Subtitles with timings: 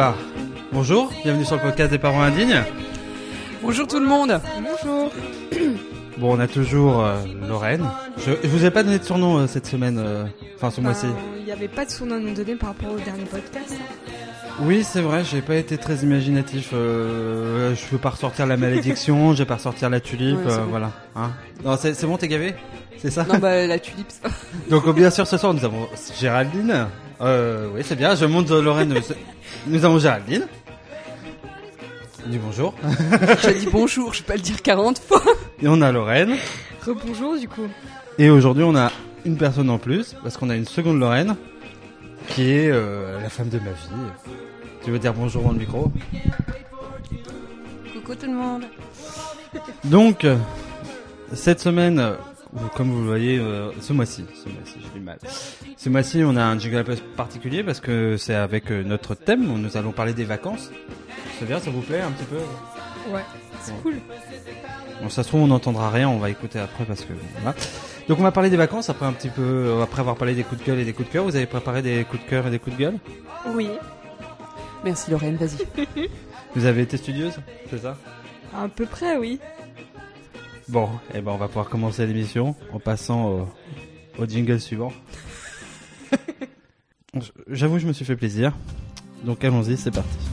[0.00, 0.14] Bon bah,
[0.72, 2.62] bonjour, bienvenue sur le podcast des parents indignes.
[3.60, 4.40] Bonjour tout le monde.
[4.56, 5.12] Bonjour.
[6.16, 7.86] Bon, on a toujours euh, Lorraine.
[8.16, 10.24] Je, je vous ai pas donné de surnom euh, cette semaine, euh,
[10.56, 11.04] enfin ce mois-ci.
[11.40, 13.74] Il n'y avait pas de surnom à nous donner par rapport au dernier podcast.
[14.62, 16.70] Oui, c'est vrai, j'ai pas été très imaginatif.
[16.72, 20.54] Euh, je veux pas ressortir la malédiction, je vais pas ressortir la tulipe, Ouais, c'est
[20.60, 20.70] euh, bon.
[20.70, 20.92] voilà.
[21.14, 21.32] Hein
[21.62, 22.54] non, c'est c'est bon, t'es gavé?
[22.96, 23.24] C'est ça?
[23.24, 24.10] Non bah la tulipe.
[24.10, 24.30] ça.
[24.70, 25.88] Donc bien sûr, ce soir, nous avons
[26.18, 26.86] Géraldine.
[27.20, 28.92] Euh, oui, c'est bien, je monte de Lorraine.
[28.92, 29.00] euh,
[29.66, 30.46] Nous avons Géraldine.
[32.26, 32.74] Dis bonjour.
[33.42, 35.22] J'ai dit bonjour, je vais pas le dire 40 fois.
[35.62, 36.36] Et on a Lorraine.
[36.86, 37.66] Rebonjour du coup.
[38.18, 38.90] Et aujourd'hui, on a
[39.24, 41.36] une personne en plus, parce qu'on a une seconde Lorraine,
[42.28, 44.10] qui est euh, la femme de ma vie.
[44.84, 45.90] Tu veux dire bonjour dans le micro?
[47.94, 48.64] Coucou tout le monde.
[49.84, 50.36] Donc, euh,
[51.34, 52.12] cette semaine, euh,
[52.74, 55.18] comme vous le voyez, euh, ce mois-ci, ce mois-ci, j'ai du mal.
[55.76, 59.14] Ce mois-ci, on a un jingle un peu particulier parce que c'est avec euh, notre
[59.14, 59.46] thème.
[59.46, 60.70] Nous allons parler des vacances.
[61.38, 62.38] C'est bien, ça vous plaît un petit peu?
[63.12, 63.24] Ouais,
[63.62, 63.96] c'est cool.
[65.02, 67.56] Bon, ça se trouve, on n'entendra rien, on va écouter après parce que voilà.
[68.08, 70.42] Donc, on va parler des vacances après un petit peu, euh, après avoir parlé des
[70.42, 71.24] coups de gueule et des coups de cœur.
[71.24, 72.98] Vous avez préparé des coups de cœur et des coups de gueule?
[73.54, 73.70] Oui,
[74.84, 75.66] Merci Lorraine, vas-y.
[76.54, 77.34] Vous avez été studieuse,
[77.70, 77.96] c'est ça?
[78.56, 79.38] À peu près oui.
[80.70, 83.48] Bon, eh ben, on va pouvoir commencer l'émission en passant au,
[84.20, 84.92] au jingle suivant.
[87.48, 88.52] J'avoue, je me suis fait plaisir.
[89.24, 90.29] Donc, allons-y, c'est parti.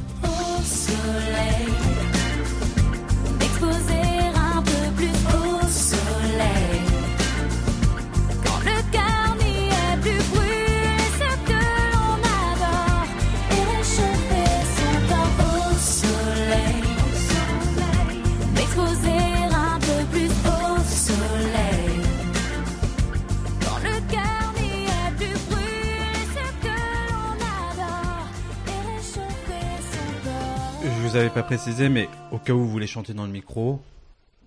[31.37, 33.79] Pas précisé, mais au cas où vous voulez chanter dans le micro,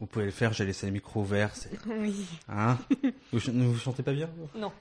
[0.01, 0.53] vous pouvez le faire.
[0.53, 1.55] J'ai laissé le micro ouvert.
[1.55, 2.27] c'est- Oui.
[2.49, 2.79] Hein
[3.33, 4.73] vous, ch- vous chantez pas bien Non.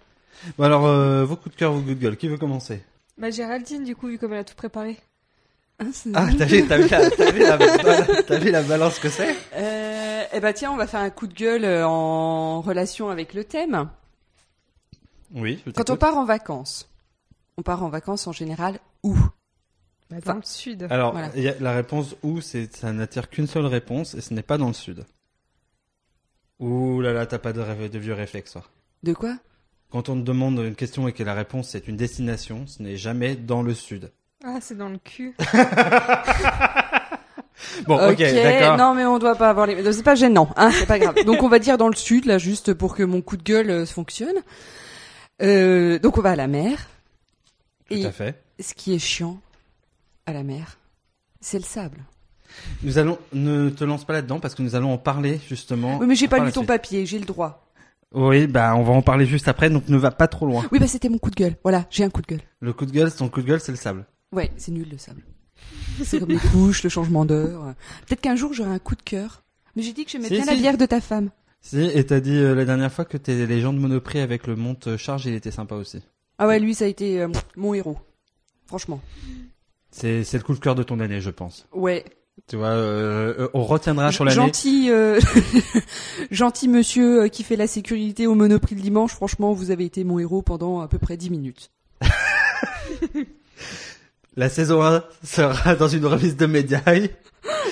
[0.57, 2.17] Bon, alors, euh, vos coups de cœur, vos coups de gueule.
[2.17, 2.83] Qui veut commencer?
[3.19, 4.97] Bah Géraldine du coup vu comme elle a tout préparé.
[5.77, 5.83] Ah,
[6.15, 6.87] Ah, t'as vu, la, vu,
[8.63, 9.35] vu balance que c'est?
[9.53, 13.33] Euh, eh ben tiens, on va faire un coup de gueule euh, en relation avec
[13.35, 13.87] le thème.
[15.35, 15.61] Oui.
[15.65, 16.89] je Quand on part en vacances,
[17.57, 19.15] on part en vacances en général où?
[20.09, 20.87] Bah, Enfin, dans le sud.
[20.89, 21.29] Alors, Voilà.
[21.35, 24.57] il y a la réponse où, ça n'attire qu'une seule réponse, et ce n'est pas
[24.57, 25.05] dans le sud.
[26.59, 28.63] Ouh là là, t'as pas de, rêve- de vieux réflexes, toi.
[29.03, 29.37] De quoi?
[29.91, 32.97] Quand on te demande une question et que la réponse c'est une destination, ce n'est
[32.97, 34.11] jamais dans le sud.
[34.43, 35.35] Ah c'est dans le cul.
[37.85, 38.77] Bon, ok, d'accord.
[38.77, 39.91] Non, mais on doit pas avoir les.
[39.91, 40.71] C'est pas gênant, hein.
[40.71, 41.15] C'est pas grave.
[41.25, 43.69] Donc on va dire dans le sud, là, juste pour que mon coup de gueule
[43.69, 44.37] euh, fonctionne.
[45.41, 46.87] Euh, donc on va à la mer.
[47.89, 48.41] Tout Et à fait.
[48.59, 49.39] ce qui est chiant
[50.29, 50.77] à la mer,
[51.41, 51.99] c'est le sable.
[52.83, 55.97] Nous allons, ne te lance pas là-dedans parce que nous allons en parler justement.
[55.99, 56.67] Oui, mais j'ai pas lu ton suite.
[56.67, 57.69] papier, j'ai le droit.
[58.11, 60.65] Oui, bah on va en parler juste après, donc ne va pas trop loin.
[60.71, 61.55] Oui, bah c'était mon coup de gueule.
[61.63, 62.41] Voilà, j'ai un coup de gueule.
[62.59, 64.05] Le coup de gueule, ton coup de gueule, c'est le sable.
[64.31, 65.21] Ouais, c'est nul le sable.
[66.03, 67.75] C'est comme les couches, le changement d'heure.
[68.07, 69.43] Peut-être qu'un jour j'aurai un coup de cœur.
[69.75, 70.49] Mais j'ai dit que j'aimais Si, bien si.
[70.49, 71.29] la bière de ta femme.
[71.61, 74.47] Si, et t'as dit euh, la dernière fois que tes les gens de Monoprix avec
[74.47, 76.01] le monte charge, il était sympa aussi.
[76.39, 77.97] Ah ouais, lui ça a été euh, mon héros.
[78.65, 79.01] Franchement.
[79.91, 81.67] C'est le coup de cœur de ton année, je pense.
[81.73, 82.05] Ouais.
[82.47, 84.35] Tu vois, euh, euh, on retiendra sur l'année.
[84.35, 85.19] Gentil, euh,
[86.31, 89.13] gentil monsieur qui fait la sécurité au Monoprix le dimanche.
[89.13, 91.71] Franchement, vous avez été mon héros pendant à peu près 10 minutes.
[94.37, 97.11] La saison 1 sera dans une remise de médailles.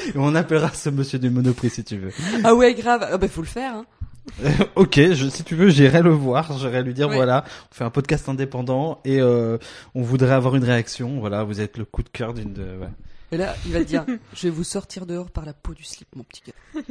[0.08, 2.12] Et on appellera ce monsieur du Monoprix si tu veux.
[2.44, 3.08] Ah ouais, grave.
[3.10, 3.74] Ah bah faut le faire.
[3.74, 3.86] Hein.
[4.76, 6.58] ok, je, si tu veux, j'irai le voir.
[6.58, 9.58] J'irai lui dire voilà, on fait un podcast indépendant et euh,
[9.96, 11.20] on voudrait avoir une réaction.
[11.20, 12.54] Voilà, vous êtes le coup de cœur d'une.
[12.54, 12.90] de- ouais.
[13.32, 15.84] Et là, il va te dire, je vais vous sortir dehors par la peau du
[15.84, 16.82] slip, mon petit gars.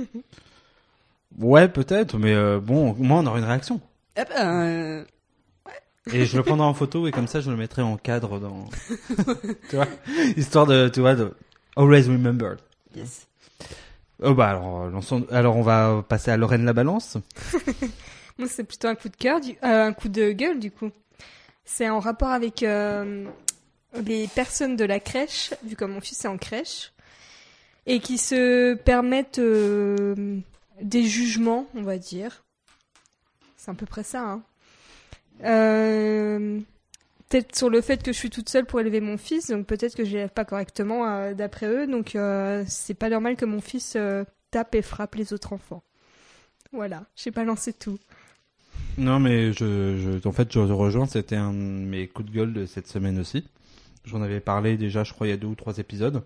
[1.38, 3.80] Ouais, peut-être, mais euh, bon, au moins on aura une réaction.
[4.16, 5.04] Eh ben, euh,
[6.12, 8.64] Et je le prendrai en photo et comme ça je le mettrai en cadre dans.
[9.68, 9.88] tu vois,
[10.36, 11.34] histoire de, tu vois, de
[11.76, 12.60] always remembered.
[12.94, 13.25] yes.
[14.22, 17.18] Oh bah alors, euh, alors on va passer à Lorraine la balance.
[18.38, 20.90] Moi c'est plutôt un coup de cœur, euh, un coup de gueule du coup.
[21.64, 23.26] C'est en rapport avec euh,
[23.94, 26.92] les personnes de la crèche, vu comme mon fils est en crèche,
[27.86, 29.40] et qui se permettent
[30.80, 32.44] des jugements, on va dire.
[33.56, 34.40] C'est à peu près ça.
[35.42, 36.62] Hein.
[37.28, 39.96] Peut-être sur le fait que je suis toute seule pour élever mon fils, donc peut-être
[39.96, 43.60] que je l'élève pas correctement euh, d'après eux, donc euh, c'est pas normal que mon
[43.60, 45.82] fils euh, tape et frappe les autres enfants.
[46.72, 47.98] Voilà, j'ai balancé tout.
[48.96, 52.64] Non mais je, en fait je rejoins, c'était un de mes coups de gueule de
[52.64, 53.44] cette semaine aussi.
[54.04, 56.22] J'en avais parlé déjà, je crois, il y a deux ou trois épisodes.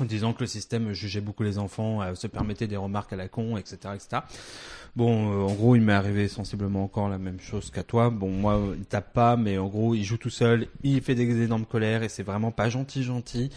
[0.00, 3.16] En disant que le système jugeait beaucoup les enfants, euh, se permettait des remarques à
[3.16, 4.22] la con, etc., etc.
[4.96, 8.10] Bon, euh, en gros, il m'est arrivé sensiblement encore la même chose qu'à toi.
[8.10, 11.42] Bon, moi, il tape pas, mais en gros, il joue tout seul, il fait des
[11.42, 13.50] énormes colères et c'est vraiment pas gentil, gentil,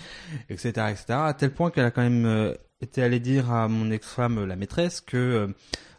[0.49, 1.05] etc., etc.
[1.09, 4.55] À tel point qu'elle a quand même euh, été allée dire à mon ex-femme, la
[4.55, 5.47] maîtresse, que euh,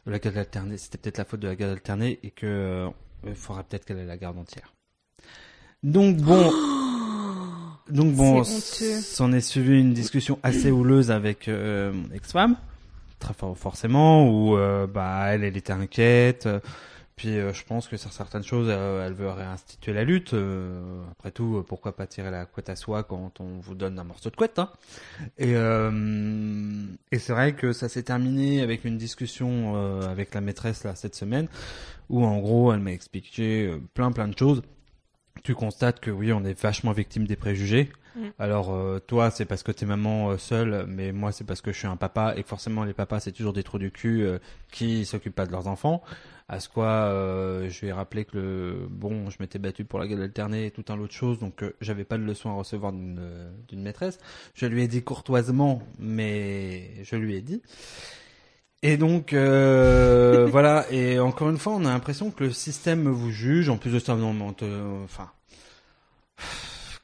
[0.06, 2.88] la garde alternée, c'était peut-être la faute de la garde alternée et que euh,
[3.26, 4.72] il faudra peut-être qu'elle ait la garde entière.
[5.82, 6.50] Donc bon.
[7.90, 12.56] Donc bon, s'en est suivi une discussion assez houleuse avec euh, mon ex-femme,
[13.18, 16.46] très forcément, où euh, bah elle, elle était inquiète.
[16.46, 16.60] euh,
[17.16, 20.34] Puis euh, je pense que sur certaines choses, elle veut réinstituer la lutte.
[21.12, 24.30] après tout, pourquoi pas tirer la couette à soi quand on vous donne un morceau
[24.30, 24.70] de couette hein
[25.38, 25.52] Et,
[27.12, 31.14] et c'est vrai que ça s'est terminé avec une discussion avec la maîtresse là cette
[31.16, 31.48] semaine,
[32.08, 34.62] où en gros, elle m'a expliqué plein plein de choses.
[35.44, 37.90] Tu constates que oui, on est vachement victime des préjugés.
[38.18, 38.28] Mm.
[38.38, 41.72] Alors euh, toi, c'est parce que t'es maman euh, seule, mais moi, c'est parce que
[41.72, 44.22] je suis un papa et que forcément les papas, c'est toujours des trous du cul
[44.24, 44.38] euh,
[44.70, 46.02] qui s'occupent pas de leurs enfants.
[46.50, 49.98] À ce quoi, euh, je lui ai rappelé que le bon, je m'étais battu pour
[49.98, 52.48] la gueule alternée et tout un lot de choses, donc euh, j'avais pas de leçon
[52.50, 53.20] à recevoir d'une
[53.68, 54.18] d'une maîtresse.
[54.54, 57.62] Je lui ai dit courtoisement, mais je lui ai dit.
[58.82, 60.86] Et donc euh, voilà.
[60.90, 63.68] Et encore une fois, on a l'impression que le système vous juge.
[63.68, 65.30] En plus de ça, non, mais on te- enfin,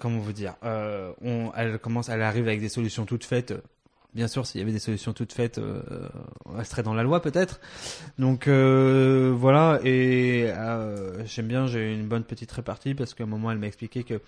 [0.05, 3.55] comment vous dire euh, on, Elle commence, elle arrive avec des solutions toutes faites.
[4.15, 5.81] Bien sûr, s'il y avait des solutions toutes faites, euh,
[6.45, 7.59] on serait dans la loi peut-être.
[8.19, 9.81] Donc euh, voilà.
[9.83, 11.67] Et euh, j'aime bien.
[11.67, 14.21] J'ai une bonne petite répartie parce qu'à un moment, elle m'a expliqué que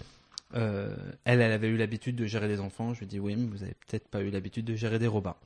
[0.55, 0.88] euh,
[1.26, 2.94] elle, elle avait eu l'habitude de gérer des enfants.
[2.94, 5.08] Je lui ai dit oui, mais vous avez peut-être pas eu l'habitude de gérer des
[5.08, 5.37] robins.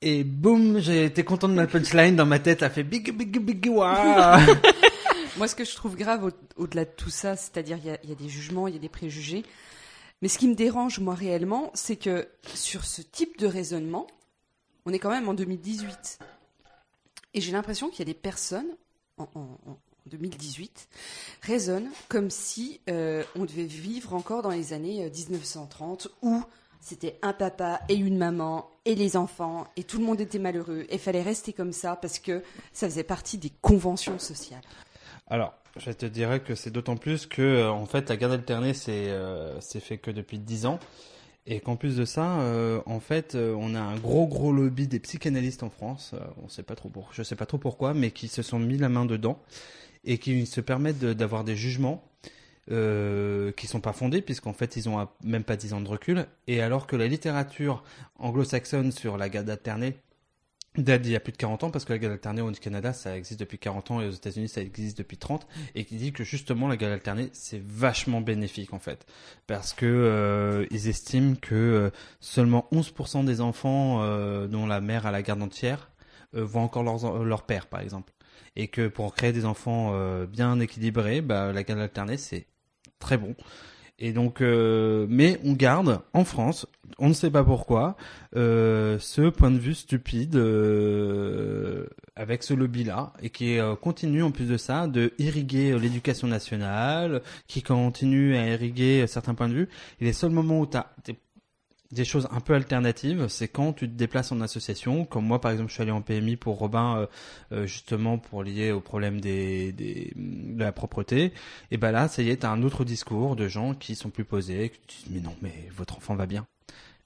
[0.00, 2.60] Et boum, j'ai été content de ma punchline dans ma tête.
[2.60, 4.40] Ça fait big, big, big, waouh.
[5.36, 8.14] Moi, ce que je trouve grave au- au-delà de tout ça, c'est-à-dire il y a,
[8.14, 9.44] des jugements, il y a des préjugés.
[10.22, 14.06] Mais ce qui me dérange, moi, réellement, c'est que sur ce type de raisonnement,
[14.86, 16.18] on est quand même en 2018.
[17.34, 18.76] Et j'ai l'impression qu'il y a des personnes,
[19.18, 19.76] en, en- en
[20.06, 20.88] 2018,
[21.42, 26.42] raisonnent comme si euh, on devait vivre encore dans les années euh, 1930, où
[26.80, 30.86] c'était un papa et une maman et les enfants, et tout le monde était malheureux.
[30.90, 32.42] Et fallait rester comme ça parce que
[32.72, 34.62] ça faisait partie des conventions sociales.
[35.26, 38.74] Alors, je te dirais que c'est d'autant plus que, euh, en fait, la garde alternée,
[38.74, 40.78] c'est euh, fait que depuis 10 ans.
[41.46, 44.98] Et qu'en plus de ça, euh, en fait, on a un gros gros lobby des
[44.98, 46.14] psychanalystes en France.
[46.42, 48.78] On sait pas trop pour, je sais pas trop pourquoi, mais qui se sont mis
[48.78, 49.38] la main dedans
[50.04, 52.02] et qui se permettent d'avoir des jugements
[52.70, 56.26] euh, qui sont pas fondés puisqu'en fait ils ont même pas 10 ans de recul.
[56.46, 57.84] Et alors que la littérature
[58.18, 59.96] anglo-saxonne sur la garde alternée
[60.76, 62.92] date d'il y a plus de 40 ans parce que la garde alternée au Canada
[62.92, 66.12] ça existe depuis 40 ans et aux États-Unis ça existe depuis 30 et qui dit
[66.12, 69.06] que justement la garde alternée c'est vachement bénéfique en fait.
[69.46, 71.90] Parce que euh, ils estiment que euh,
[72.20, 75.90] seulement 11% des enfants euh, dont la mère a la garde entière
[76.34, 78.12] euh, voient encore leurs en- leur père par exemple.
[78.56, 82.46] Et que pour créer des enfants euh, bien équilibrés bah, la garde alternée c'est
[82.98, 83.36] très bon
[83.98, 86.66] et donc euh, mais on garde en France
[86.98, 87.96] on ne sait pas pourquoi
[88.36, 91.86] euh, ce point de vue stupide euh,
[92.16, 96.28] avec ce lobby-là et qui euh, continue en plus de ça de irriguer euh, l'éducation
[96.28, 99.68] nationale, qui continue à irriguer euh, certains points de vue.
[100.00, 100.86] Et les seuls moments où tu as
[101.94, 105.52] des, choses un peu alternatives, c'est quand tu te déplaces en association, comme moi par
[105.52, 107.06] exemple je suis allé en PMI pour Robin euh,
[107.52, 111.32] euh, justement pour lier au problème de la propreté.
[111.70, 114.10] Et ben là, ça y est, tu as un autre discours de gens qui sont
[114.10, 116.46] plus posés, qui disent mais non mais votre enfant va bien.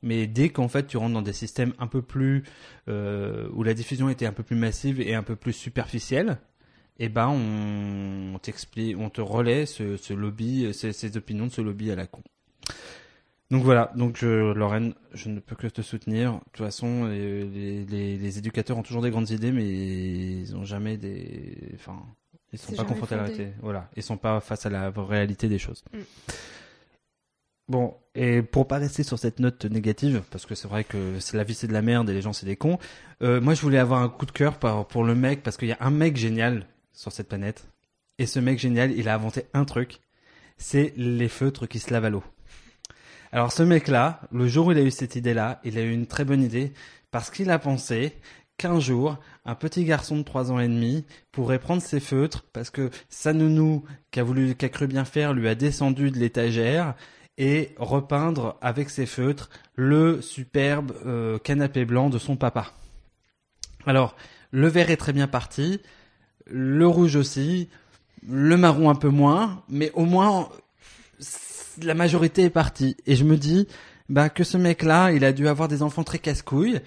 [0.03, 2.45] Mais dès qu'en fait tu rentres dans des systèmes un peu plus
[2.89, 6.39] euh, où la diffusion était un peu plus massive et un peu plus superficielle,
[6.99, 11.61] eh ben on, t'explique, on te relaie ce, ce lobby, ces, ces opinions de ce
[11.61, 12.23] lobby à la con.
[13.51, 16.33] Donc voilà, donc je, Lorraine, je ne peux que te soutenir.
[16.35, 17.45] De toute façon, les,
[17.87, 22.03] les, les- éducateurs ont toujours des grandes idées, mais ils ont jamais des, enfin,
[22.53, 23.53] ils sont pas confrontés à la réalité.
[23.63, 25.83] Voilà, ils sont pas face à la réalité des choses.
[25.95, 25.99] Mm.
[27.69, 31.37] Bon, et pour pas rester sur cette note négative, parce que c'est vrai que c'est
[31.37, 32.79] la vie c'est de la merde et les gens c'est des cons.
[33.23, 35.69] euh, moi je voulais avoir un coup de cœur par- pour le mec parce qu'il
[35.69, 37.67] y a un mec génial sur cette planète.
[38.19, 40.01] Et ce mec génial, il a inventé un truc,
[40.57, 42.25] c'est les feutres qui se lavent à l'eau.
[43.33, 46.07] Alors ce mec-là, le jour où il a eu cette idée-là, il a eu une
[46.07, 46.73] très bonne idée
[47.11, 48.15] parce qu'il a pensé
[48.57, 52.71] qu'un jour, un petit garçon de 3 ans et demi pourrait prendre ses feutres parce
[52.71, 56.19] que sa nounou, qui a voulu, qui a cru bien faire, lui a descendu de
[56.19, 56.95] l'étagère
[57.37, 62.73] et repeindre avec ses feutres le superbe euh, canapé blanc de son papa.
[63.87, 64.17] Alors,
[64.51, 65.81] le vert est très bien parti,
[66.47, 67.69] le rouge aussi,
[68.27, 70.49] le marron un peu moins, mais au moins
[71.85, 72.97] la majorité est partie.
[73.07, 73.67] Et je me dis,
[74.09, 76.81] bah, que ce mec-là, il a dû avoir des enfants très casse-couilles.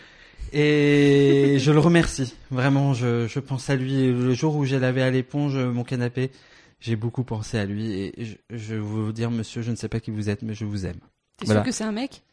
[0.53, 2.33] Et je le remercie.
[2.49, 4.11] Vraiment, je, je pense à lui.
[4.11, 6.31] Le jour où j'ai lavé à l'éponge mon canapé,
[6.79, 7.91] j'ai beaucoup pensé à lui.
[7.93, 10.53] Et je, je veux vous dire, monsieur, je ne sais pas qui vous êtes, mais
[10.53, 10.99] je vous aime.
[11.37, 11.61] T'es Voilà.
[11.61, 12.23] sûr que c'est un mec?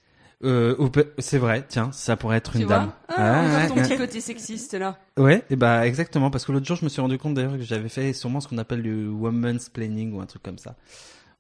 [0.45, 0.77] Euh,
[1.19, 2.79] c'est vrai, tiens, ça pourrait être Tu une vois?
[2.79, 2.93] dame.
[3.09, 3.83] Ah, Ouais, encore ouais, ton ouais.
[3.89, 4.97] petit côté sexiste là.
[5.19, 7.63] Ouais, et bah exactement, parce que l'autre jour je me suis rendu compte d'ailleurs que
[7.63, 10.77] j'avais fait sûrement ce qu'on appelle le woman's planning ou un truc comme ça,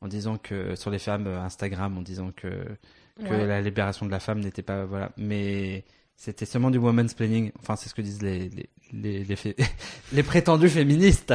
[0.00, 2.48] en disant que sur les femmes euh, Instagram, en disant que
[3.20, 3.46] que Ouais.
[3.46, 5.84] la libération de la femme n'était pas voilà, mais
[6.16, 7.50] c'était seulement du woman's planning.
[7.60, 9.56] Enfin, c'est ce que disent les les les les, fé-
[10.12, 11.34] les prétendus féministes.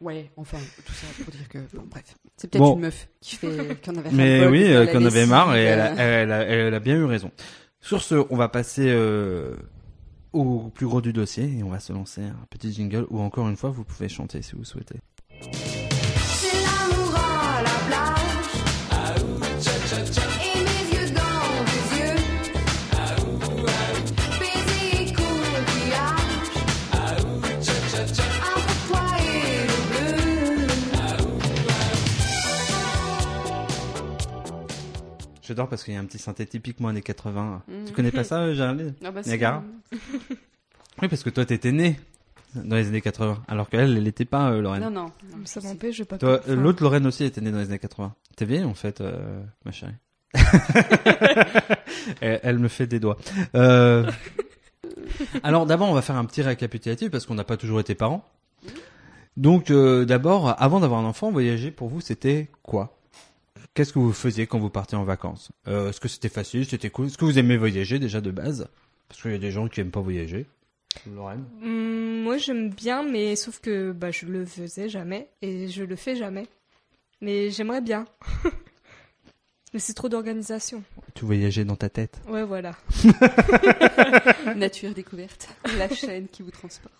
[0.00, 2.04] Ouais, enfin, tout ça pour dire que bon, bref,
[2.38, 2.74] c'est peut-être Bon.
[2.76, 5.90] une meuf qui fait qu'on avait Mais oui, euh, qu'on avait marre et elle a,
[5.96, 7.30] elle, a, elle a bien eu raison.
[7.80, 9.56] Sur ce, on va passer euh,
[10.32, 13.46] au plus gros du dossier et on va se lancer un petit jingle où encore
[13.48, 14.96] une fois vous pouvez chanter si vous souhaitez.
[35.50, 37.64] J'adore parce qu'il y a un petit synthé typiquement années 80.
[37.66, 37.84] Mhm.
[37.84, 39.64] Tu connais pas ça, euh, Géraldine Ah bah, Niagara
[41.02, 41.98] Oui, parce que toi t'étais né
[42.54, 44.84] dans les années 80, alors qu'elle, elle n'était pas, euh, Lorraine.
[44.84, 45.06] Non, non.
[45.06, 46.18] non, Ça m'empêche, je vais pas.
[46.18, 48.14] Toi, euh, l'autre Lorraine aussi était née dans les années 80.
[48.36, 49.94] T'es vieille en fait, euh, ma chérie.
[52.20, 53.16] elle, elle me fait des doigts.
[53.56, 54.08] Euh...
[55.42, 58.24] Alors d'abord, on va faire un petit récapitulatif parce qu'on n'a pas toujours été parents.
[59.36, 62.99] Donc euh, d'abord, avant d'avoir un enfant, voyager pour vous, c'était quoi?
[63.74, 65.50] Qu'est-ce que vous faisiez quand vous partiez en vacances?
[65.68, 67.06] Euh, Est-ce que c'était facile C'était cool?
[67.06, 68.68] Est-ce que vous aimez voyager déjà de base?
[69.08, 70.46] Parce qu'il y a des gens qui aiment pas voyager.
[71.14, 71.44] Lorraine?
[71.62, 75.94] Hum, moi, j'aime bien, mais sauf que bah, je le faisais jamais et je le
[75.96, 76.46] fais jamais.
[77.20, 78.06] Mais j'aimerais bien.
[79.72, 80.82] mais c'est trop d'organisation.
[81.14, 82.20] Tu voyageais dans ta tête?
[82.28, 82.74] Ouais, voilà.
[84.56, 85.48] Nature découverte,
[85.78, 86.94] la chaîne qui vous transporte.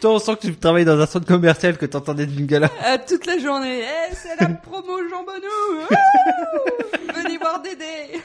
[0.00, 2.70] Toi, on sent que tu travailles dans un centre commercial, que t'entendais du gala.
[2.82, 8.20] Ah, toute la journée, Eh, c'est la promo jambonneau Wouh Venez voir Dédé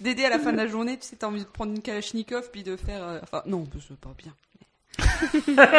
[0.00, 2.50] Dédé à la fin de la journée, tu sais, t'as envie de prendre une Kalachnikov
[2.52, 3.02] puis de faire...
[3.02, 4.34] euh, Enfin, non, c'est pas bien.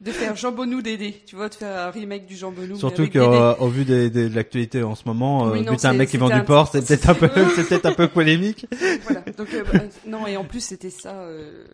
[0.00, 2.74] de faire jambonneau Dédé, tu vois, de faire un remake du jambonneau.
[2.74, 3.20] mais Surtout qu'au
[3.64, 6.18] au vu des, des- de l'actualité en ce moment, euh, Oui, non, un mec qui
[6.18, 8.66] vend du porc, c'est peut-être un peu, c'est peut-être un peu polémique.
[9.04, 9.48] Voilà, donc...
[9.54, 11.64] euh, bah, non, et en plus, c'était ça euh,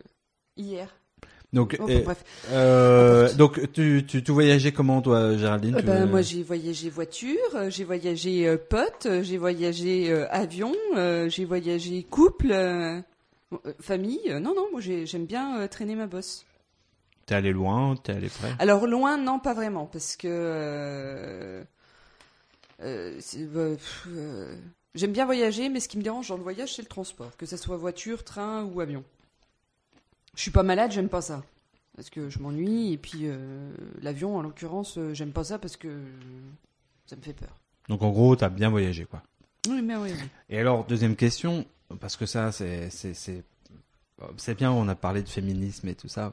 [0.56, 0.88] hier.
[1.54, 2.25] Donc, Oh, et, bref.
[2.50, 5.76] euh, donc tu, tu, tu voyageais comment toi, Géraldine?
[5.76, 10.26] Euh, tu ben, moi, j'ai voyagé voiture, euh, j'ai voyagé euh, pote, j'ai voyagé euh,
[10.30, 12.52] avion, euh, j'ai voyagé couple,
[13.80, 14.28] famille.
[14.40, 16.44] Non, non, moi, j'ai- j'aime bien euh, traîner ma bosse.
[17.26, 18.52] T'es allé loin, t'es allé près?
[18.58, 21.62] Alors loin, non, pas vraiment, parce que euh,
[22.82, 23.20] euh,
[23.54, 23.76] bah,
[24.08, 24.56] euh,
[24.94, 27.46] j'aime bien voyager, mais ce qui me dérange dans le voyage, c'est le transport, que
[27.46, 29.04] ça soit voiture, train ou avion.
[30.37, 31.43] Je suis pas malade, j'aime pas ça.
[31.97, 33.73] Parce que je m'ennuie, et puis euh,
[34.03, 35.88] l'avion, en l'occurrence, euh, j'aime pas ça parce que
[37.07, 37.57] ça me fait peur.
[37.88, 39.23] Donc en gros, t'as bien voyagé quoi.
[39.69, 40.29] Oui, mais oui, oui.
[40.50, 41.64] Et alors deuxième question,
[42.00, 43.45] parce que ça c'est c'est c'est
[44.37, 46.33] c'est bien, on a parlé de féminisme et tout ça.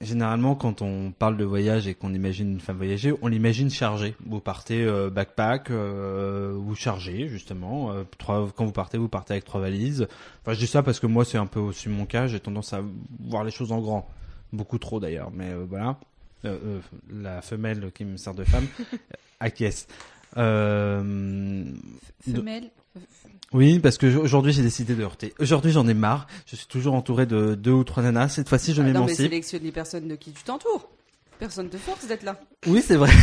[0.00, 4.14] Généralement, quand on parle de voyage et qu'on imagine une femme voyager, on l'imagine chargée.
[4.24, 7.90] Vous partez euh, backpack, euh, vous chargez justement.
[7.92, 10.06] euh, trois, quand vous partez, vous partez avec trois valises.
[10.42, 12.28] Enfin, je dis ça parce que moi, c'est un peu aussi mon cas.
[12.28, 12.80] J'ai tendance à
[13.18, 14.08] voir les choses en grand,
[14.52, 15.32] beaucoup trop d'ailleurs.
[15.32, 15.98] Mais euh, voilà,
[17.10, 18.66] la femelle qui me sert de femme
[19.40, 19.88] acquiesce.
[22.24, 22.70] Femelle.
[23.52, 25.32] Oui, parce que aujourd'hui j'ai décidé de heurter.
[25.38, 26.26] Aujourd'hui j'en ai marre.
[26.46, 28.28] Je suis toujours entouré de deux ou trois nanas.
[28.28, 29.16] Cette fois-ci je Ah non, mais m'émancipe.
[29.16, 30.88] sélectionne les personnes de qui tu t'entoures.
[31.38, 32.38] Personne te force d'être là.
[32.66, 33.10] Oui, c'est vrai.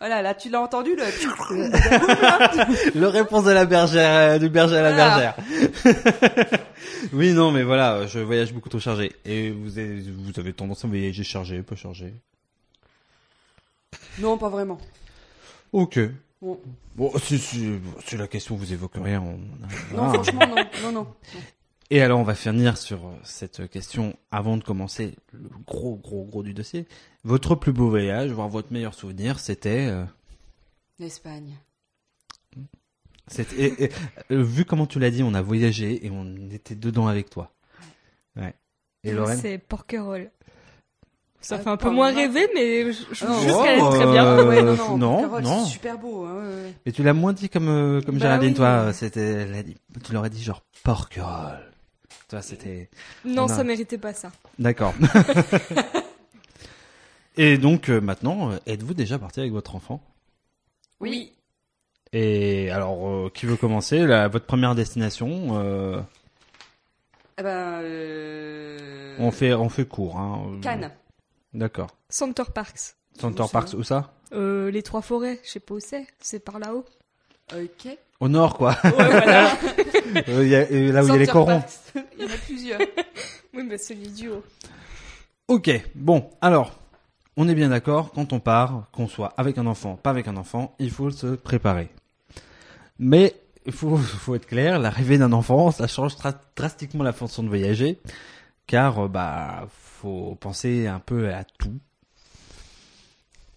[0.00, 1.02] Voilà, là, tu l'as entendu, le...
[3.00, 5.34] Le réponse de la bergère, euh, du berger à la Voilà.
[5.84, 6.60] bergère.
[7.12, 9.12] oui, non, mais voilà, je voyage beaucoup trop chargé.
[9.24, 12.14] Et vous avez, vous avez tendance à voyager chargé, peu chargé?
[14.20, 14.78] Non, pas vraiment.
[15.72, 15.98] Ok.
[16.40, 16.60] Bon.
[16.94, 19.38] Bon, si, si, si la question vous évoque rien, on...
[19.96, 20.12] Non, Ah.
[20.14, 20.64] franchement, non.
[20.82, 21.14] Non, non.
[21.90, 26.24] Et alors, on va finir sur euh, cette question avant de commencer le gros, gros,
[26.24, 26.86] gros du dossier.
[27.24, 29.86] Votre plus beau voyage, voire votre meilleur souvenir, c'était...
[29.88, 30.04] euh,
[30.98, 31.56] L'Espagne.
[33.56, 33.90] Et- et,
[34.30, 37.52] euh, vu comment tu l'as dit, on a voyagé et on était dedans avec toi.
[38.36, 38.54] Ouais.
[39.04, 39.38] Et Moi, Lorraine?
[39.38, 40.30] C'est Porquerolles.
[41.40, 43.78] Ça Ah, fait un peu moins rêver, mais je, je Ah, trouve juste oh, qu'elle
[43.78, 44.24] est très bien.
[44.26, 45.64] Euh, ouais, non, non, non, Porquerolles, non.
[45.64, 46.24] c'est super beau.
[46.24, 46.74] Hein, ouais.
[46.84, 48.54] Mais tu l'as moins dit comme euh, comme Bah Géraldine, oui.
[48.56, 48.92] toi.
[48.92, 49.46] C'était,
[50.04, 51.70] tu l'aurais dit genre Porquerolles.
[52.28, 52.90] Toi, c'était.
[53.24, 54.30] Non, On a- ça méritait pas ça.
[54.58, 54.92] D'accord.
[57.36, 60.02] Et donc euh, maintenant, euh, êtes-vous déjà parti avec votre enfant?
[61.00, 61.32] Oui.
[62.12, 64.06] Et alors, euh, qui veut commencer?
[64.06, 66.00] La, Votre première destination euh,
[67.38, 69.16] Eh ben, euh...
[69.20, 70.18] On fait, on fait court.
[70.18, 70.58] Hein.
[70.62, 70.90] Cannes.
[71.58, 71.90] D'accord.
[72.08, 72.94] Center Parks.
[73.20, 74.12] Center Parks, où ça?
[74.32, 76.06] Euh, les trois forêts, je sais pas où c'est.
[76.20, 76.84] C'est par là-haut.
[77.52, 77.88] Ok.
[78.20, 78.76] Au nord, quoi.
[78.84, 79.50] Ouais, voilà.
[80.28, 81.60] Euh, il y a- euh, là où il y a les corons.
[81.60, 81.70] Parks.
[82.16, 82.80] Il y en a plusieurs.
[83.54, 84.42] Oui, bah celui du haut.
[85.48, 86.78] Ok, bon, alors,
[87.36, 90.36] on est bien d'accord, quand on part, qu'on soit avec un enfant, pas avec un
[90.36, 91.88] enfant, il faut se préparer.
[92.98, 93.34] Mais,
[93.66, 96.14] il faut, faut être clair, l'arrivée d'un enfant, ça change
[96.56, 97.98] drastiquement la façon de voyager,
[98.66, 99.66] car, bah,
[100.00, 101.78] faut penser un peu à tout.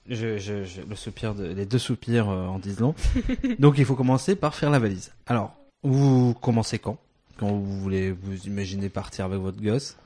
[0.08, 2.96] Je, je, je- le soupir de, les deux soupirs euh, en disent long.
[3.60, 5.12] Donc, il faut commencer par faire la valise.
[5.28, 6.98] Alors, vous commencez quand?
[7.38, 9.98] Quand vous voulez, vous imaginez partir avec votre gosse?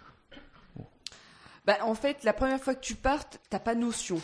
[1.65, 4.21] Bah, en fait, la première fois que tu partes, t'as pas notion.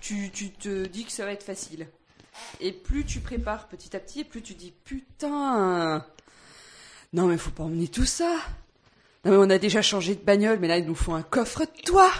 [0.00, 1.86] Tu, tu te dis que ça va être facile.
[2.60, 6.04] Et plus tu prépares petit à petit, et plus tu dis putain.
[7.12, 8.38] Non, mais faut pas emmener tout ça.
[9.24, 12.10] Non, mais on a déjà changé de bagnole, mais là, il nous faut un coffre-toi.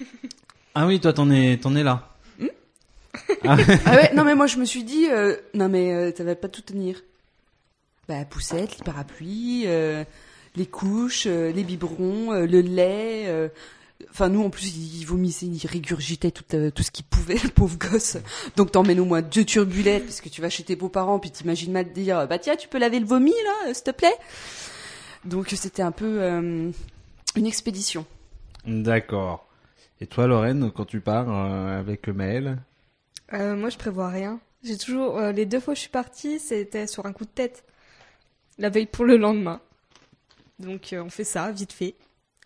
[0.72, 2.14] Ah oui, toi, t'en es, t'en es là.
[3.44, 6.36] Ah ouais, non, mais moi, je me suis dit, euh, non, mais euh, ça va
[6.36, 7.02] pas tout tenir.
[8.08, 10.04] Bah, poussette, les parapluies, euh,
[10.54, 13.50] les couches, euh, les biberons, le lait.
[14.10, 17.50] Enfin, nous, en plus, il vomissait, il régurgitait tout, euh, tout ce qu'il pouvait, le
[17.50, 18.16] pauvre gosse.
[18.56, 21.72] Donc, t'emmènes au moins deux turbulettes, parce que tu vas chez tes beaux-parents, puis t'imagines
[21.72, 24.14] mal dire, bah tiens, tu peux laver le vomi, là, euh, s'il te plaît?
[25.24, 26.70] Donc, c'était un peu euh,
[27.36, 28.06] une expédition.
[28.66, 29.46] D'accord.
[30.00, 32.58] Et toi, Lorraine, quand tu pars euh, avec Maël
[33.32, 34.40] Euh, moi, je prévois rien.
[34.62, 37.30] J'ai toujours euh, les deux fois où je suis partie, c'était sur un coup de
[37.30, 37.64] tête.
[38.58, 39.60] La veille pour le lendemain.
[40.58, 41.94] Donc euh, on fait ça vite fait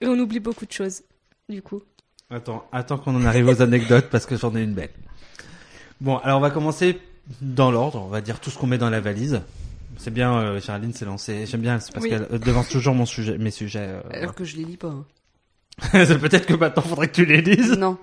[0.01, 1.03] et on oublie beaucoup de choses.
[1.49, 1.83] Du coup.
[2.31, 4.91] Attends, attends qu'on en arrive aux anecdotes parce que j'en ai une belle.
[6.01, 7.01] Bon, alors on va commencer
[7.41, 8.01] dans l'ordre.
[8.03, 9.43] On va dire tout ce qu'on met dans la valise.
[9.97, 11.47] C'est bien, euh, Géraldine s'est lancée.
[11.47, 12.11] J'aime bien, c'est parce Oui.
[12.11, 13.89] qu'elle euh, devance toujours mon sujet, mes sujets.
[13.89, 14.89] euh, Alors que je les lis pas.
[14.89, 15.05] hein.
[15.93, 17.73] c'est peut-être que maintenant faudrait que tu les lises.
[17.79, 17.99] Non.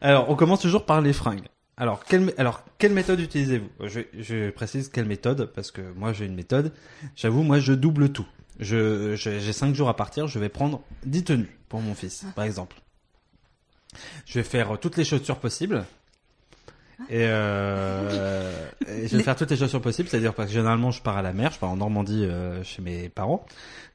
[0.00, 1.46] Alors, on commence toujours par les fringues.
[1.76, 3.68] Alors, quelle, alors, quelle méthode utilisez-vous?
[3.88, 6.72] Je, je précise quelle méthode, parce que moi j'ai une méthode.
[7.16, 8.26] J'avoue, moi je double tout.
[8.60, 12.24] Je, je- j'ai 5 jours à partir, je vais prendre 10 tenues pour mon fils,
[12.34, 12.76] par exemple.
[14.24, 15.84] Je vais faire toutes les chaussures possibles.
[17.10, 18.52] Et, euh,
[19.06, 21.16] et je vais Les- faire toutes les chaussures possibles, c'est-à-dire parce que généralement je pars
[21.16, 23.46] à la mer, je pars en Normandie euh, chez mes parents.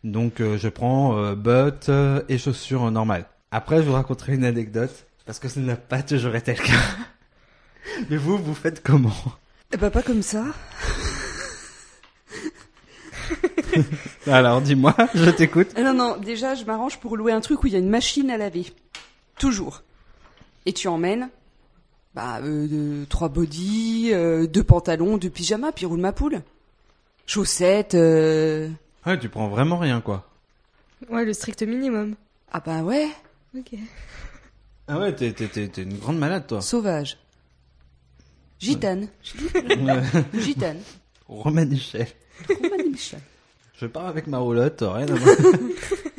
[0.03, 1.91] Donc euh, je prends euh, bottes
[2.29, 3.25] et chaussures normales.
[3.51, 6.73] Après, je vous raconterai une anecdote, parce que ça n'a pas toujours été le cas.
[8.09, 9.11] Mais vous, vous faites comment?
[9.73, 10.45] Eh bah, pas comme ça.
[14.27, 15.69] Alors, dis-moi, je t'écoute.
[15.75, 17.89] Ah non, non, déjà, je m'arrange pour louer un truc où il y a une
[17.89, 18.67] machine à laver.
[19.37, 19.83] Toujours.
[20.65, 21.29] Et tu emmènes
[22.15, 26.41] bah, euh, de- trois bodys, euh, deux pantalons, deux pyjamas, puis roule ma poule.
[27.25, 27.95] Chaussettes.
[27.95, 28.69] euh,
[29.05, 30.27] Ouais, tu prends vraiment rien, quoi.
[31.09, 32.15] Ouais, le strict minimum.
[32.51, 33.07] Ah bah ouais,
[33.57, 33.73] Ok.
[34.87, 36.61] Ah ouais, t'es, t'es, t'es, t'es une grande malade, toi.
[36.61, 37.17] sauvage.
[38.59, 39.07] Gitane.
[40.33, 40.79] Gitane.
[41.27, 42.07] Romain Michel.
[42.89, 43.19] Michel.
[43.79, 45.35] Je pars avec ma roulotte, rien à voir.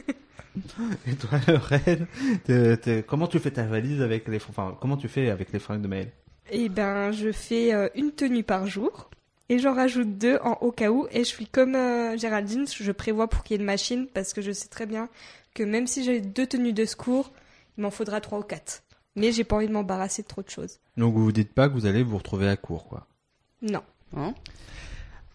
[1.07, 2.07] Et toi, Lorraine,
[2.45, 5.59] t'es- t'es- comment tu fais ta valise avec les, enfin, comment tu fais avec les
[5.59, 6.11] fringues de Maël
[6.51, 9.11] Et ben, je fais euh, une tenue par jour.
[9.49, 11.07] Et j'en rajoute deux en au cas où.
[11.11, 14.33] Et je suis comme euh, Géraldine, je prévois pour qu'il y ait une machine parce
[14.33, 15.09] que je sais très bien
[15.55, 17.33] que même si j'ai deux tenues de secours,
[17.77, 18.83] il m'en faudra trois ou quatre.
[19.15, 20.79] Mais j'ai pas envie de m'embarrasser de trop de choses.
[20.97, 23.07] Donc vous vous dites pas que vous allez vous retrouver à court, quoi?
[23.61, 23.83] Non.
[24.17, 24.33] Hein?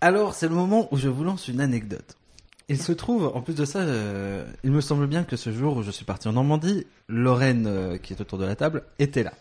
[0.02, 2.18] Alors, c'est le moment où je vous lance une anecdote.
[2.70, 5.78] Il se trouve, en plus de ça, euh, il me semble bien que ce jour
[5.78, 9.24] où je suis parti en Normandie, Lorraine, euh, qui est autour de la table, était
[9.24, 9.32] là.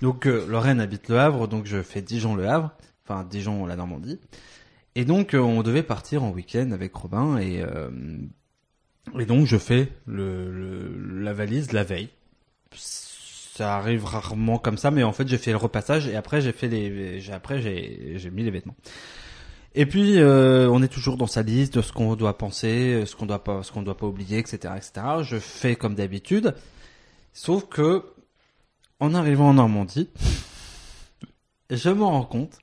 [0.00, 2.70] Donc, euh, Lorraine habite Le Havre, donc je fais Dijon-Le Havre,
[3.04, 4.18] enfin Dijon-la Normandie.
[4.94, 7.90] Et donc, euh, on devait partir en week-end avec Robin, et, euh,
[9.18, 12.08] et donc je fais le, le- la valise la veille.
[12.74, 16.52] Ça arrive rarement comme ça, mais en fait, j'ai fait le repassage, et après, j'ai
[16.52, 18.76] fait les, après, j'ai mis les vêtements.
[19.74, 23.16] Et puis euh, on est toujours dans sa liste de ce qu'on doit penser, ce
[23.16, 24.92] qu'on doit pas, ce qu'on doit pas oublier, etc., etc.
[25.22, 26.54] Je fais comme d'habitude,
[27.32, 28.04] sauf que
[29.00, 30.10] en arrivant en Normandie,
[31.70, 32.58] je me rends compte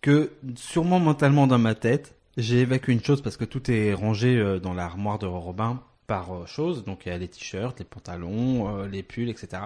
[0.00, 4.36] que sûrement mentalement dans ma tête, j'ai évacué une chose parce que tout est rangé
[4.36, 7.84] euh, dans l'armoire de Robin par euh, chose, donc il y a les t-shirts, les
[7.84, 9.62] pantalons, euh, les pulls, etc.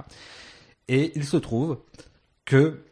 [0.87, 1.79] Et il se trouve
[2.45, 2.85] que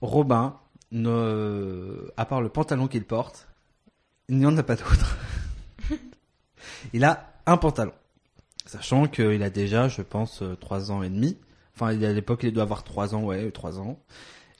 [0.00, 0.56] Robin
[0.92, 3.48] ne, à part le pantalon qu'il porte,
[4.28, 5.16] il n'y en a pas d'autre.
[6.92, 7.92] il a un pantalon.
[8.66, 11.38] Sachant qu'il a déjà, je pense, euh, trois ans et demi.
[11.74, 13.98] Enfin, à l'époque, il doit avoir trois ans, ouais, trois ans.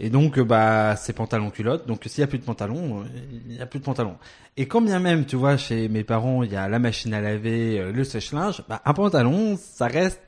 [0.00, 1.86] Et donc, euh, bah, ses pantalons culottes.
[1.86, 3.04] Donc, s'il y a plus de pantalons, euh,
[3.46, 4.16] il y a plus de pantalons.
[4.56, 7.20] Et quand bien même, tu vois, chez mes parents, il y a la machine à
[7.20, 10.22] laver, le sèche-linge, bah, un pantalon, ça reste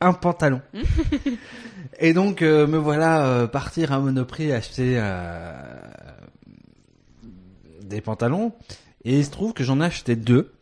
[0.00, 0.62] un pantalon.
[1.98, 5.52] Et donc, euh, me voilà euh, partir à Monoprix acheter euh,
[7.82, 8.52] des pantalons.
[9.04, 10.52] Et il se trouve que j'en ai acheté deux.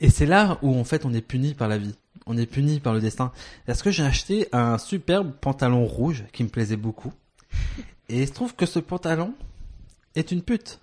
[0.00, 1.94] Et c'est là où en fait on est puni par la vie.
[2.26, 3.32] On est puni par le destin.
[3.66, 7.12] Parce que j'ai acheté un superbe pantalon rouge qui me plaisait beaucoup.
[8.08, 9.34] Et il se trouve que ce pantalon
[10.14, 10.80] est une pute.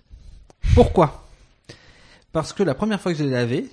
[0.74, 1.28] Pourquoi?
[2.32, 3.68] Parce que la première fois que je l'ai lavé,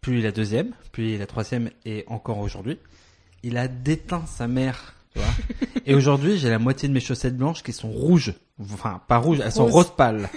[0.00, 2.78] puis la deuxième, puis la troisième et encore aujourd'hui,
[3.48, 4.94] il a déteint sa mère.
[5.12, 5.28] Tu vois
[5.86, 8.34] et aujourd'hui, j'ai la moitié de mes chaussettes blanches qui sont rouges.
[8.60, 9.86] Enfin, pas rouges, elles sont Rose.
[9.86, 10.28] rose pâle.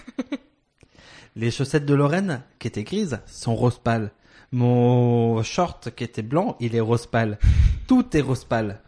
[1.36, 4.12] Les chaussettes de Lorraine, qui étaient grises, sont rose pâle.
[4.54, 7.38] Mon short, qui était blanc, il est rose pâle.
[7.88, 8.82] Tout est rose pâle.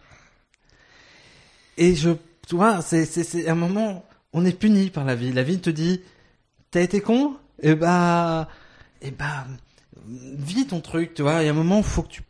[1.78, 2.12] Et je,
[2.48, 5.34] tu vois, c'est, c'est, c'est un moment, on est puni par la vie.
[5.34, 6.02] La vie te dit,
[6.72, 7.36] t'as été con?
[7.62, 8.48] Eh bah,
[9.02, 9.46] eh bah,
[10.08, 11.42] vis ton truc, tu vois.
[11.42, 12.22] Il y a un moment, faut que tu,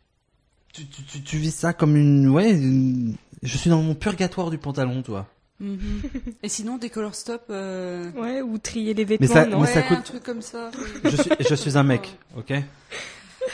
[0.74, 4.50] tu, tu, tu, tu vis ça comme une, ouais, une- je suis dans mon purgatoire
[4.50, 5.26] du pantalon, tu vois.
[5.60, 6.02] Mhm.
[6.42, 7.44] Et sinon, des color stop.
[7.50, 10.42] euh, Ouais, ou trier les vêtements, ça- non mais ouais, ça coûte- un truc comme
[10.42, 10.70] ça.
[11.04, 12.52] Je suis, je suis un mec, ok?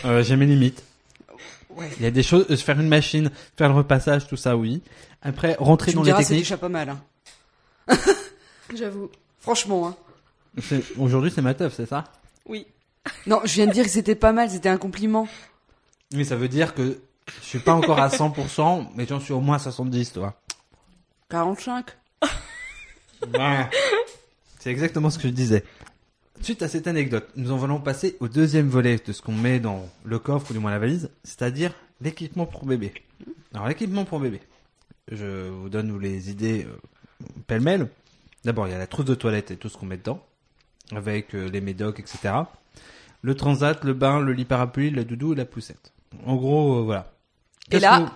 [0.06, 0.82] Euh, j'ai mes limites.
[1.76, 1.88] Ouais.
[1.98, 4.82] Il y a des choses, euh, faire une machine, faire le repassage, tout ça, oui.
[5.22, 6.44] Après, rentrer Tu dans me les diras, c'est techniques.
[6.46, 6.88] déjà pas mal.
[6.88, 7.00] hein.
[8.74, 9.10] J'avoue.
[9.38, 9.88] Franchement.
[9.88, 9.96] Hein.
[10.62, 12.04] c'est- Aujourd'hui, c'est ma teuf, c'est ça?
[12.46, 12.66] Oui.
[13.26, 15.28] Non, je viens de dire que c'était pas mal, c'était un compliment.
[16.14, 16.98] Oui, ça veut dire que
[17.40, 20.40] je suis pas encore à 100%, mais j'en suis au moins à 70, toi.
[21.28, 21.86] 45.
[23.34, 23.68] Ouais.
[24.58, 25.64] C'est exactement ce que je disais.
[26.42, 29.60] Suite à cette anecdote, nous en allons passer au deuxième volet de ce qu'on met
[29.60, 32.94] dans le coffre ou du moins la valise, c'est-à-dire l'équipement pour bébé.
[33.52, 34.40] Alors l'équipement pour bébé,
[35.10, 37.88] je vous donne les idées euh, pêle-mêle.
[38.44, 40.24] D'abord, il y a la trousse de toilette et tout ce qu'on met dedans,
[40.92, 42.34] avec euh, les médocs, etc.
[43.20, 45.92] Le transat, le bain, le lit parapluie, le doudou et la poussette.
[46.24, 47.12] En gros, euh, voilà.
[47.70, 48.10] Et là, que-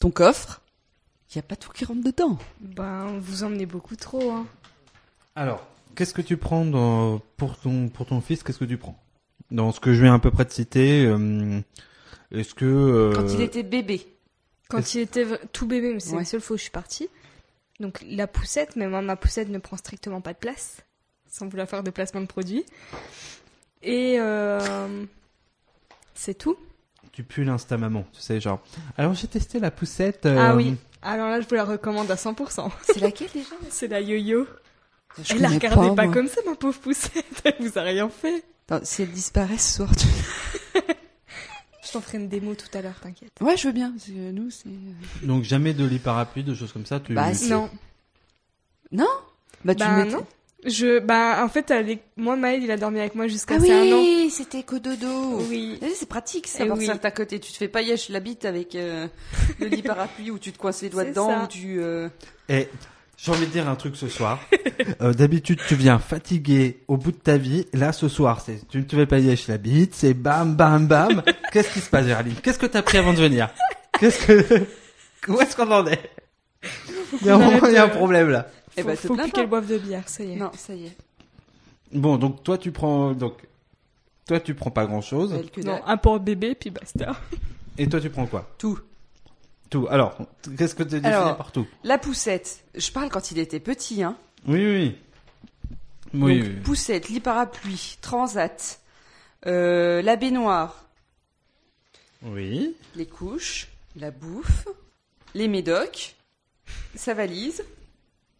[0.00, 0.60] ton coffre,
[1.30, 2.38] il y a pas tout qui rentre dedans.
[2.60, 4.46] Ben, vous emmenez beaucoup trop, hein.
[5.36, 8.98] Alors, qu'est-ce que tu prends dans, pour ton pour ton fils Qu'est-ce que tu prends?
[9.50, 11.60] Dans ce que je viens à peu près de citer, euh,
[12.32, 14.06] est-ce que euh, Quand il était bébé.
[14.68, 16.18] Quand il était tout bébé, mais c'est Ouais.
[16.20, 17.08] la seule fois où je suis partie.
[17.80, 20.76] Donc la poussette, mais moi ma poussette ne prend strictement pas de place,
[21.28, 22.64] sans vouloir faire de placement de produit.
[23.82, 25.04] Et euh,
[26.14, 26.56] c'est tout.
[27.12, 28.60] Tu pues l'insta maman, tu sais genre.
[28.96, 30.26] Alors j'ai testé la poussette.
[30.26, 30.76] euh, Ah oui.
[31.02, 32.70] Alors là, je vous la recommande à 100%.
[32.82, 33.48] C'est laquelle déjà?
[33.70, 34.46] C'est la yo-yo.
[35.22, 37.24] Je Elle la regardez pas, comme ça, ma pauvre poussette.
[37.44, 38.44] Elle vous a rien fait.
[38.68, 40.06] Attends, si elle disparaît ce soir, tu...
[41.82, 43.32] Je t'en ferai une démo tout à l'heure, t'inquiète.
[43.40, 43.90] Ouais, je veux bien.
[43.90, 44.68] parce que nous, c'est.
[44.68, 47.00] euh, Donc jamais de lit parapluie, de choses comme ça.
[47.00, 47.14] Tu...
[47.14, 47.50] Bah, si.
[47.50, 47.68] Non.
[48.92, 49.08] Non?
[49.64, 50.26] Bah, tu Bah, mettais- non.
[50.66, 53.72] Je, bah, en fait, est- moi, Maëlle, il a dormi avec moi jusqu'à Ah ses
[53.72, 53.98] un an.
[54.00, 55.40] oui, c'était cododo.
[55.48, 55.78] Oui.
[55.80, 56.86] Eh, C'est pratique ça, Eh oui.
[56.86, 57.40] ça à côté.
[57.40, 59.06] Tu te fais pas yèche la bite avec euh,
[59.58, 61.44] le lit parapluie où tu te coinces les doigts dedans ça.
[61.44, 61.80] ou tu.
[61.80, 62.08] euh,
[62.50, 62.68] Et
[63.16, 64.38] j'ai envie de dire un truc ce soir.
[65.00, 67.66] Euh, D'habitude tu viens fatigué au bout de ta vie.
[67.72, 70.86] Là ce soir, c'est tu ne te fais pas yèche la bite, c'est bam bam
[70.86, 71.22] bam.
[71.52, 72.34] Qu'est-ce qui se passe, Géraldine?
[72.42, 73.48] Qu'est-ce que t'as pris avant de venir?
[73.98, 74.66] Qu'est-ce que
[75.28, 76.00] où est-ce qu'on en est?
[77.22, 78.46] Il y a un, moment, il y a un problème là.
[78.80, 80.36] Eh Faut, te faut plus qu'elle boive de bière, ça y est.
[80.36, 80.96] Non, ça y est.
[81.92, 83.34] Bon, donc toi tu prends donc
[84.26, 87.16] toi tu prends pas grand chose Non, un porte-bébé, puis basta.
[87.78, 88.48] et toi tu prends quoi?
[88.58, 88.78] Tout.
[89.70, 89.86] Tout.
[89.90, 90.16] Alors,
[90.58, 91.66] qu'est-ce que tu définis Alors, par tout?
[91.84, 92.64] La poussette.
[92.74, 94.16] Je parle quand il était petit, hein.
[94.46, 94.96] Oui oui.
[96.12, 96.60] Oui, Donc, oui.
[96.64, 98.80] poussette, lit parapluie, transat,
[99.46, 100.84] euh, la baignoire,
[102.22, 102.74] Oui.
[102.96, 104.66] les couches, la bouffe,
[105.34, 106.16] les médocs,
[106.96, 107.64] sa valise,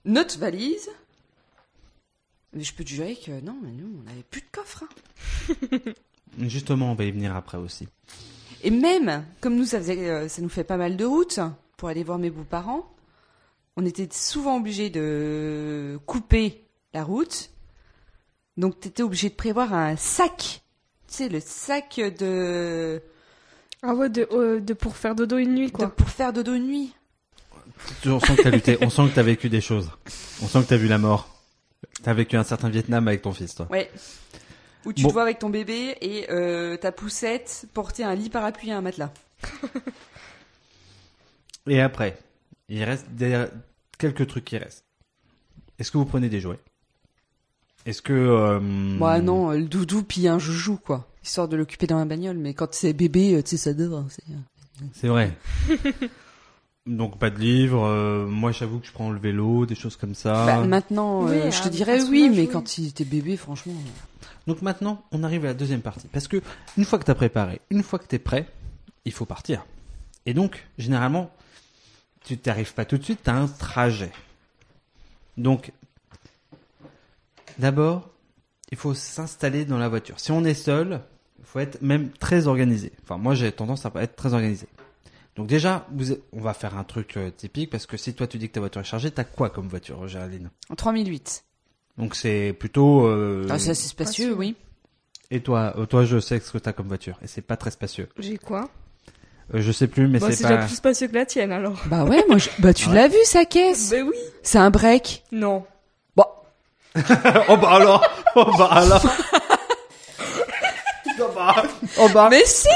[0.04, 0.88] notre valise.
[2.52, 4.84] Mais je peux te jurer que non, mais nous, on n'avait plus de coffre.
[4.84, 5.92] hein.
[6.48, 7.86] Justement, on va y venir après aussi.
[8.62, 11.40] Et même, comme nous, ça, faisait, euh, ça nous fait pas mal de route
[11.76, 12.92] pour aller voir mes beaux-parents,
[13.76, 17.50] on était souvent obligé de couper la route.
[18.56, 20.62] Donc, tu étais obligé de prévoir un sac.
[21.08, 23.00] Tu sais, le sac de,
[23.82, 25.88] Ah ouais, de, euh, de pour faire dodo une nuit, de- quoi.
[25.88, 26.92] pour faire dodo de nuit.
[28.06, 29.90] On sent que t'as lutté, on sent que t'as vécu des choses.
[30.42, 31.28] On sent que t'as vu la mort.
[32.02, 33.66] T'as vécu un certain Vietnam avec ton fils, toi.
[33.70, 33.90] Ouais.
[34.86, 35.08] Où tu Bon.
[35.08, 38.80] te vois avec ton bébé et euh, ta poussette porter un lit parapluie et un
[38.80, 39.12] matelas.
[41.66, 42.18] Et après,
[42.68, 43.44] il reste des...
[43.98, 44.84] quelques trucs qui restent.
[45.78, 46.58] Est-ce que vous prenez des jouets?
[47.86, 48.12] Est-ce que...
[48.12, 51.06] euh, Bah non, euh, le doudou puis un joujou, quoi.
[51.22, 52.38] Histoire de l'occuper dans la bagnole.
[52.38, 54.04] Mais quand c'est bébé, euh, tu sais, ça dort.
[54.10, 54.22] c'est-
[54.94, 55.32] C'est vrai.
[56.90, 57.84] Donc pas de livre.
[57.86, 60.44] euh, moi, j'avoue que je prends le vélo, des choses comme ça.
[60.44, 62.48] Bah, maintenant, Oui, euh, je te un- dirais oui, mais oui.
[62.48, 63.74] quand il était bébé, franchement.
[64.48, 66.08] Donc maintenant, on arrive à la deuxième partie.
[66.08, 66.42] Parce que
[66.76, 68.46] une fois que t'as préparé, une fois que t'es prêt,
[69.04, 69.64] il faut partir.
[70.26, 71.30] Et donc, généralement,
[72.24, 74.10] tu t'arrives pas tout de suite, t'as un trajet.
[75.36, 75.70] Donc,
[77.58, 78.08] d'abord,
[78.72, 80.18] il faut s'installer dans la voiture.
[80.18, 81.00] Si on est seul,
[81.38, 82.92] il faut être même très organisé.
[83.04, 84.66] Enfin, moi, j'ai tendance à pas être très organisé.
[85.36, 88.26] Donc déjà, vous êtes- on va faire un truc euh, typique parce que si toi
[88.26, 91.44] tu dis que ta voiture est chargée, t'as quoi comme voiture, Géraldine En 3008.
[91.98, 93.06] Donc c'est plutôt.
[93.06, 94.56] euh, Ah, c'est assez spacieux, oui.
[95.30, 97.70] et toi, euh, toi, je sais ce que t'as comme voiture, et c'est pas très
[97.70, 98.08] spacieux.
[98.18, 98.68] J'ai quoi?
[99.54, 100.50] Euh, je sais plus, mais Bah, c'est c'est pas.
[100.50, 101.80] déjà plus spacieux que la tienne alors.
[101.86, 102.94] Bah ouais, moi, je- bah tu Ouais.
[102.94, 103.90] l'as vu sa caisse?
[103.90, 104.16] Bah oui.
[104.42, 105.24] C'est un break?
[105.32, 105.64] Non.
[106.16, 106.24] Bon,
[106.96, 108.04] oh bah alors,
[108.36, 109.02] oh bah alors.
[111.20, 111.54] oh bah,
[111.98, 112.28] oh bah.
[112.30, 112.68] mais si.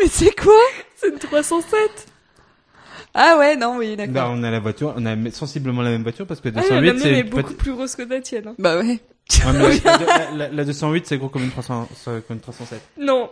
[0.00, 0.52] mais c'est quoi?
[1.00, 2.06] C'est une 307.
[3.14, 4.30] Ah ouais, non, oui, Bah, d'accord.
[4.34, 6.80] on a la voiture, on a sensiblement la même voiture parce que Ah, 208 la
[6.92, 8.48] mienne c'est est beaucoup plus rose que la tienne.
[8.48, 8.54] hein.
[8.58, 8.84] Bah ouais.
[9.46, 12.80] Ouais, mais la, la- la- la 208 c'est gros comme une 300, comme une 307.
[12.98, 13.30] Non,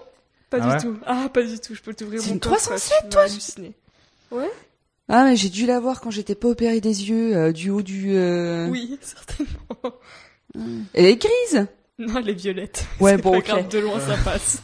[0.50, 0.98] pas Ah du ouais tout.
[1.06, 1.74] Ah, pas du tout.
[1.74, 3.72] Je peux t'ouvrir C'est mon une coffre, 307, tu vas toi halluciner.
[4.30, 4.50] Ouais.
[5.08, 7.82] Ah mais j'ai dû la voir quand j'étais pas opérée des yeux euh, du haut
[7.82, 8.14] du.
[8.14, 9.94] euh, Oui, certainement.
[10.94, 11.66] Elle est grise?
[11.98, 12.84] Non, elle est violette.
[13.00, 13.46] Ouais, bon, pas ok.
[13.46, 14.62] grave, de loin ça passe.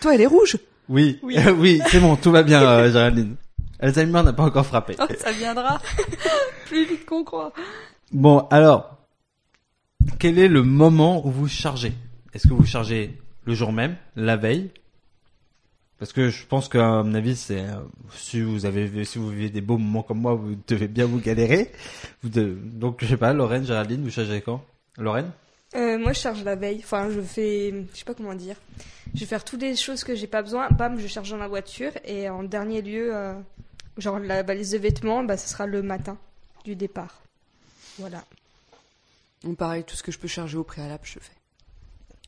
[0.00, 0.56] Toi, elle est rouge?
[0.90, 1.36] Oui, Oui.
[1.56, 3.36] oui, c'est bon, tout va bien, euh, Géraldine.
[3.78, 4.94] Alzheimer n'a pas encore frappé.
[5.00, 5.80] Oh, ça viendra
[6.66, 7.52] plus vite qu'on croit.
[8.12, 8.98] Bon, alors,
[10.18, 11.92] quel est le moment où vous chargez?
[12.34, 14.70] Est-ce que vous chargez le jour même, la veille?
[15.98, 17.76] Parce que je pense qu'à mon avis, c'est euh,
[18.12, 21.20] si vous avez si vous vivez des beaux moments comme moi, vous devez bien vous
[21.20, 21.70] galérer.
[22.22, 24.64] Vous devez- donc je sais pas, Lorraine, Géraldine, vous chargez quand?
[24.98, 25.30] Lorraine?
[25.76, 26.80] Euh, moi, je charge la veille.
[26.82, 28.56] Enfin, je fais, je sais pas comment dire.
[29.14, 30.68] Je vais faire toutes les choses que j'ai pas besoin.
[30.70, 31.92] Bam, je charge dans la voiture.
[32.04, 33.34] Et en dernier lieu, euh,
[33.98, 36.18] genre la valise de vêtements, bah, ce sera le matin
[36.64, 37.22] du départ.
[37.98, 38.24] Voilà.
[39.44, 41.32] Bon, pareil, tout ce que je peux charger au préalable, je le fais.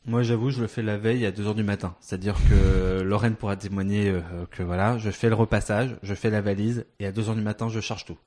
[0.05, 1.95] Moi, j'avoue, je le fais la veille à 2 heures du matin.
[2.01, 6.41] C'est-à-dire que Lorraine pourra témoigner euh, que voilà, je fais le repassage, je fais la
[6.41, 8.17] valise, et à 2 heures du matin, je charge tout.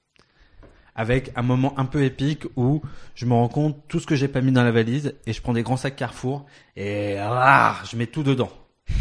[0.97, 2.83] Avec un moment un peu épique où
[3.15, 5.41] je me rends compte tout ce que j'ai pas mis dans la valise, et je
[5.43, 8.51] prends des grands sacs Carrefour, et ah, je mets tout dedans.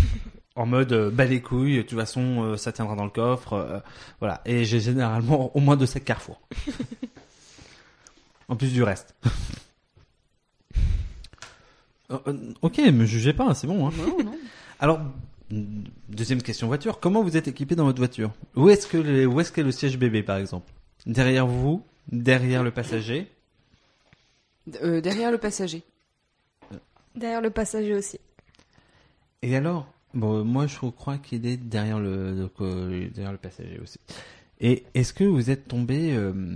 [0.58, 3.52] En mode, euh, bah les couilles, de toute façon, euh, ça tiendra dans le coffre,
[3.52, 3.80] euh,
[4.22, 4.40] voilà.
[4.46, 6.40] Et j'ai généralement au moins deux sacs Carrefour.
[8.48, 9.16] en plus du reste.
[12.12, 13.88] Euh, ok, me jugez pas, c'est bon.
[13.88, 13.92] Hein.
[13.98, 14.38] Non, non.
[14.80, 15.00] Alors,
[16.08, 17.00] deuxième question voiture.
[17.00, 18.32] Comment vous êtes équipé dans votre voiture?
[18.56, 20.72] Où est-ce que où est-ce qu'est le siège bébé, par exemple?
[21.06, 23.32] Derrière vous, derrière le passager.
[24.82, 25.84] Euh, derrière le passager.
[27.16, 28.20] Derrière le passager aussi.
[29.42, 33.80] Et alors Bon, moi, je crois qu'il est derrière le donc, euh, derrière le passager
[33.84, 34.00] aussi.
[34.62, 36.56] Et est-ce que vous êtes tombé, euh,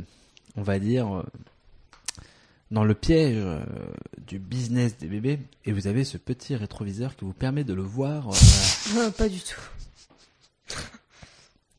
[0.56, 1.24] on va dire, euh,
[2.72, 3.62] dans le piège euh,
[4.26, 7.82] du business des bébés et vous avez ce petit rétroviseur qui vous permet de le
[7.82, 8.34] voir euh,
[8.98, 10.76] Ah, pas du tout.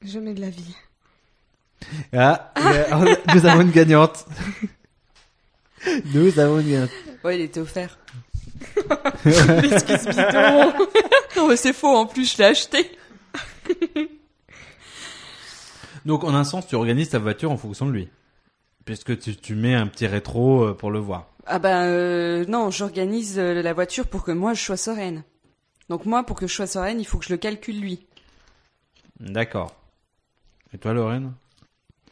[0.03, 0.75] Jamais de la vie.
[2.13, 2.53] Ah,
[3.35, 4.27] nous avons une gagnante.
[6.15, 6.91] Nous avons une gagnante.
[7.25, 7.99] Ouais, il était offert.
[9.25, 10.73] Bidon.
[11.37, 12.91] Non, mais c'est faux, en plus, je l'ai acheté.
[16.05, 18.09] Donc, en un sens, tu organises ta voiture en fonction de lui.
[18.85, 21.29] Puisque tu, tu mets un petit rétro euh, pour le voir.
[21.47, 25.25] Ah ben euh, non, j'organise euh, la voiture pour que moi je sois sereine.
[25.89, 28.07] Donc moi, pour que je sois sereine, il faut que je le calcule lui.
[29.19, 29.75] D'accord.
[30.73, 31.33] Et toi, Lorraine?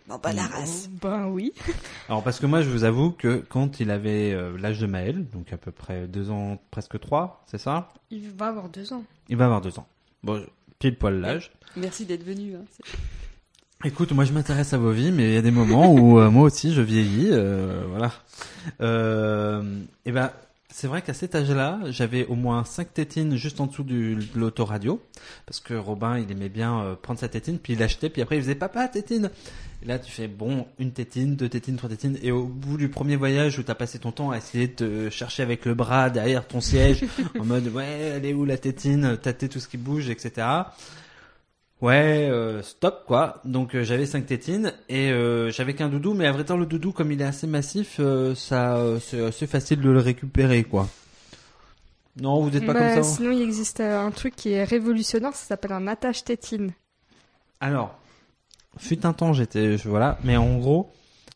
[0.09, 0.89] Non, pas la race.
[1.03, 1.53] Ben oui.
[2.09, 5.27] Alors, parce que moi, je vous avoue que quand il avait euh, l'âge de Maël,
[5.29, 7.93] donc à peu près deux ans, presque trois, c'est ça?
[8.11, 9.05] Il va avoir deux ans.
[9.29, 9.87] Il va avoir deux ans.
[10.23, 10.45] Bon,
[10.79, 11.51] pile poil l'âge.
[11.77, 12.55] Merci d'être venu.
[12.55, 12.65] Hein.
[13.85, 16.31] Écoute, moi je m'intéresse à vos vies, mais il y a des moments où euh,
[16.31, 18.11] moi aussi je vieillis, euh, voilà.
[18.81, 19.63] Euh,
[20.05, 20.33] et ben,
[20.81, 24.39] c'est vrai qu'à cet âge-là, j'avais au moins cinq tétines juste en dessous du, de
[24.39, 25.03] l'autoradio,
[25.45, 28.37] parce que Robin, il aimait bien euh, prendre sa tétine, puis il l'achetait, puis après
[28.37, 29.29] il faisait papa tétine.
[29.83, 32.89] Et là, tu fais bon, une tétine, deux tétines, trois tétines, et au bout du
[32.89, 36.11] premier voyage où t'as passé ton temps à essayer de te chercher avec le bras
[36.11, 37.05] derrière ton siège,
[37.41, 40.47] en mode ouais, elle est où la tétine, tâter tout ce qui bouge, etc.
[41.81, 43.41] Ouais, euh, stop quoi.
[43.45, 46.67] Donc euh, j'avais cinq tétines et euh, j'avais qu'un doudou, mais à vrai temps le
[46.67, 48.01] doudou comme il est assez massif,
[48.35, 50.89] ça c'est assez facile de le récupérer quoi.
[52.21, 52.99] Non, vous n'êtes pas Bah, comme ça.
[52.99, 56.73] hein Sinon, il existe un truc qui est révolutionnaire, ça s'appelle un attache tétine.
[57.61, 57.97] Alors,
[58.77, 60.93] fut un temps j'étais je- voilà, mais en gros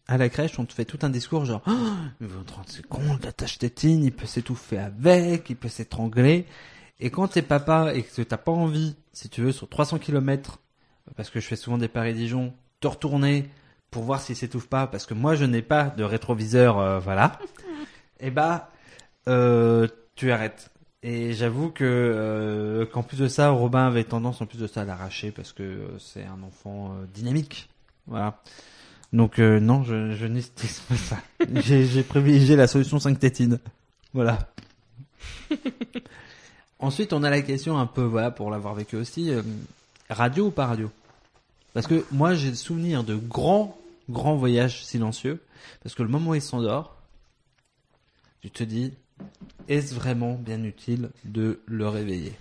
[0.09, 1.71] à la crèche, on te fait tout un discours genre, oh,
[2.21, 6.47] mais vous vous rendez compte, la tâche tétine, il peut s'étouffer avec, il peut s'étrangler.
[7.05, 10.61] Et quand t'es papa et que t'as pas envie, si tu veux, sur 300 km,
[11.17, 13.51] parce que je fais souvent des Paris-Dijon, te retourner
[13.91, 17.41] pour voir s'il s'étouffe pas, parce que moi je n'ai pas de rétroviseur, euh, voilà.
[18.21, 18.71] Et bah,
[19.29, 20.71] euh, tu arrêtes.
[21.03, 24.83] Et j'avoue que euh, qu'en plus de ça, Robin avait tendance en plus de ça
[24.83, 27.69] à l'arracher parce que euh, c'est un enfant euh, dynamique.
[28.07, 28.41] Voilà.
[29.13, 31.19] Donc euh, non, je, je n'estime pas ça.
[31.53, 33.59] J'ai j'ai privilégié la solution 5 tétines.
[34.15, 34.39] Voilà.
[36.83, 39.41] Ensuite, on a la question un peu, voilà, pour l'avoir vécu aussi, euh,
[40.11, 40.91] radio ou pas radio?
[41.75, 43.79] Parce que moi, j'ai le souvenir de grands,
[44.11, 45.41] grands voyages silencieux.
[45.85, 46.97] Parce que le moment où il s'endort,
[48.41, 48.93] tu te dis,
[49.69, 52.37] est-ce vraiment bien utile de le réveiller?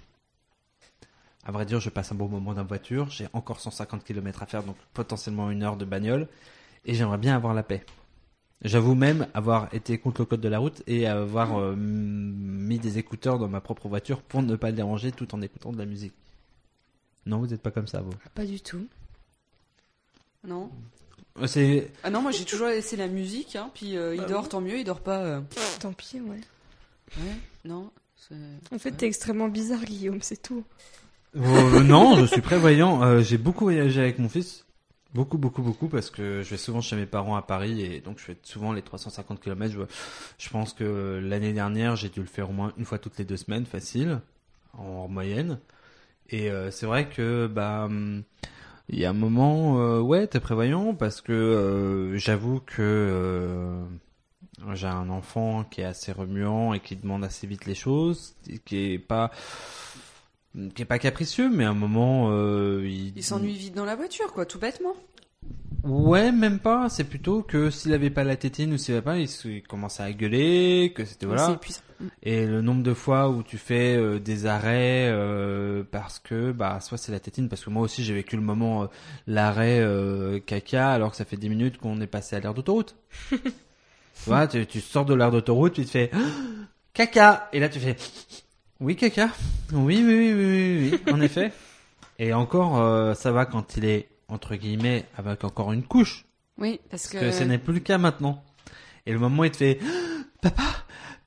[1.46, 4.42] À vrai dire, je passe un bon moment dans la voiture, j'ai encore 150 km
[4.42, 6.28] à faire, donc potentiellement une heure de bagnole,
[6.86, 7.86] et j'aimerais bien avoir la paix.
[8.64, 13.00] J'avoue même avoir été contre le code de la route et avoir euh, mis des
[13.00, 15.86] écouteurs dans ma propre voiture pour ne pas le déranger tout en écoutant de la
[15.86, 16.14] musique.
[17.26, 18.14] Non, vous n'êtes pas comme ça, vous.
[18.36, 18.86] Pas du tout.
[20.48, 20.70] Non.
[21.40, 24.28] Euh, C'est Ah non, moi j'ai toujours laissé la musique, hein, puis euh, il Ah
[24.28, 25.20] dort, tant mieux, il dort pas.
[25.20, 25.42] euh,
[25.80, 26.42] Tant pis, ouais.
[27.18, 27.90] Ouais, non.
[28.16, 28.36] c'est-
[28.76, 28.96] En fait, Ouais.
[28.98, 30.64] t'es extrêmement bizarre, Guillaume, c'est tout.
[31.36, 33.02] Euh, non, je suis prévoyant.
[33.04, 34.66] Euh, j'ai beaucoup voyagé avec mon fils.
[35.14, 38.18] Beaucoup, beaucoup, beaucoup, parce que je vais souvent chez mes parents à Paris et donc
[38.18, 39.88] je fais souvent les 350 km.
[40.38, 43.26] Je, pense que l'année dernière, j'ai dû le faire au moins une fois toutes les
[43.26, 44.22] deux semaines, facile,
[44.78, 45.60] en moyenne.
[46.30, 48.24] Et euh, c'est vrai que, bah, hum,
[48.92, 53.84] il y a un moment, euh, ouais, t'es prévoyant parce que euh, j'avoue que euh,
[54.74, 58.94] j'ai un enfant qui est assez remuant et qui demande assez vite les choses, qui
[58.94, 59.32] est pas
[60.76, 63.96] qui est pas capricieux, mais à un moment, euh, il, Il s'ennuie vite dans la
[63.96, 64.96] voiture, quoi, tout bêtement.
[65.84, 66.90] Ouais, même pas.
[66.90, 70.04] C'est plutôt que s'il avait pas la tétine ou s'il avait pas, il, il commençait
[70.04, 71.60] à gueuler, que c'était C'est voilà.
[72.00, 72.06] Mm.
[72.22, 76.80] Et le nombre de fois où tu fais euh, des arrêts euh, parce que bah
[76.82, 78.90] soit c'est la tétine, parce que moi aussi j'ai vécu le moment
[79.28, 79.84] l'arrêt
[80.46, 82.96] caca alors que ça fait 10 minutes qu'on est passé à l'aire d'autoroute.
[83.30, 83.38] tu
[84.26, 86.12] vois, tu, tu sors de l'aire d'autoroute, tu te fais
[86.94, 87.96] caca et là tu fais
[88.82, 89.30] oui caca,
[89.74, 91.54] oui oui oui oui oui, oui, en effet.
[92.18, 96.26] Et encore euh, ça va quand il est entre guillemets avec encore une couche.
[96.58, 97.20] Oui, parce que.
[97.20, 98.44] que ce n'est plus le cas maintenant.
[99.06, 99.80] Et le moment où il te fait
[100.42, 100.64] Papa,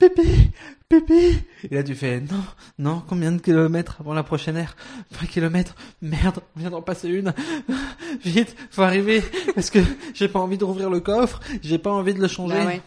[0.01, 0.51] pipi,
[0.89, 1.45] pipi.
[1.71, 2.45] Et là tu fais Non,
[2.79, 4.77] non, combien de kilomètres avant la prochaine aire
[5.13, 5.77] 20 kilomètres?
[6.03, 7.33] Merde, on vient d'en passer une.
[8.25, 9.23] Vite, faut arriver.
[9.55, 9.79] Parce que
[10.13, 12.57] j'ai pas envie de rouvrir le coffre, j'ai pas envie de le changer.
[12.57, 12.83] Bah ouais.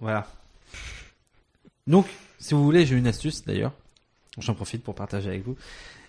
[0.00, 0.26] Voilà.
[1.86, 2.06] Donc,
[2.40, 3.72] si vous voulez, j'ai une astuce d'ailleurs.
[4.40, 5.56] J'en profite pour partager avec vous.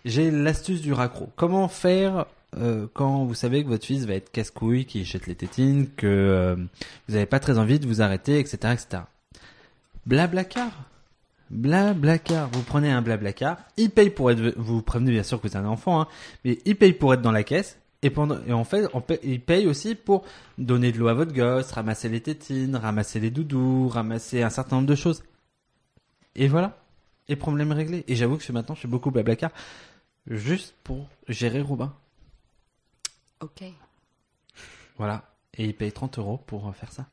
[0.06, 1.30] J'ai l'astuce du raccro.
[1.36, 2.26] Comment faire
[2.58, 6.08] euh, quand vous savez que votre fils va être casse-couille, qu'il jette les tétines, que
[6.08, 6.56] euh,
[7.08, 9.04] vous n'avez pas très envie de vous arrêter, etc., etc.
[10.06, 10.72] Blablacar.
[11.50, 12.50] Blablacar.
[12.52, 13.58] Vous prenez un blablacar.
[13.78, 14.54] Il paye pour être.
[14.58, 16.08] Vous prévenez bien sûr que vous êtes un enfant, hein,
[16.44, 17.78] mais il paye pour être dans la caisse.
[18.02, 18.90] Et, pendant, et en fait,
[19.24, 20.24] il paye aussi pour
[20.58, 24.78] donner de l'eau à votre gosse, ramasser les tétines, ramasser les doudous, ramasser un certain
[24.78, 25.22] nombre de choses.
[26.36, 26.78] Et voilà.
[27.30, 28.04] Et problème réglé.
[28.08, 29.52] Et j'avoue que maintenant, je fais beaucoup blablacar
[30.28, 31.94] juste pour gérer Robin.
[33.40, 33.64] Ok.
[34.98, 35.24] Voilà.
[35.56, 37.06] Et il paye 30 euros pour euh, faire ça.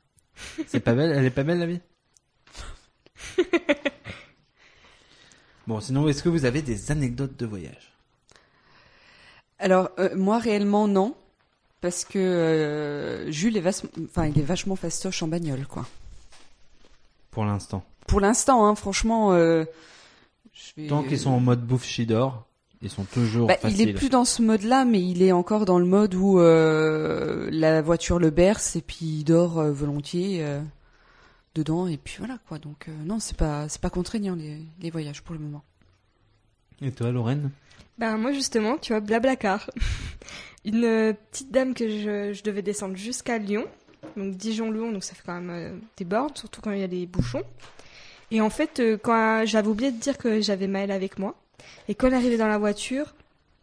[0.67, 1.81] C'est pas belle, elle est pas belle la vie?
[5.67, 7.93] Bon, sinon, est-ce que vous avez des anecdotes de voyage?
[9.59, 11.17] Alors, euh, moi, réellement, non.
[11.81, 15.85] Parce que euh, Jules est, vache- enfin, il est vachement fastoche en bagnole, quoi.
[17.33, 17.85] Pour l'instant.
[18.07, 19.33] Pour l'instant, hein, franchement.
[19.33, 19.65] euh,
[20.57, 22.47] je vais- Tant qu'ils sont en mode bouffe Chidor,
[22.83, 25.79] ils sont toujours Bah, il est plus dans ce mode-là, mais il est encore dans
[25.79, 30.61] le mode où euh, la voiture le berce et puis il dort euh, volontiers euh,
[31.55, 32.59] dedans et puis voilà quoi.
[32.59, 35.63] Donc euh, non, c'est pas c'est pas contraignant les, les voyages pour le moment.
[36.83, 37.51] Et toi, Lorraine?
[37.99, 39.71] Bah moi justement, tu vois, Blablacar.
[40.65, 43.65] Une petite dame que je, je devais descendre jusqu'à Lyon,
[44.17, 46.89] donc Dijon-Lyon, donc ça fait quand même euh, des bornes, surtout quand il y a
[46.89, 47.43] des bouchons.
[48.31, 51.35] Et en fait, euh, quand j'avais oublié de dire que j'avais Maëlle avec moi,
[51.89, 53.15] et quand elle arrivait dans la voiture,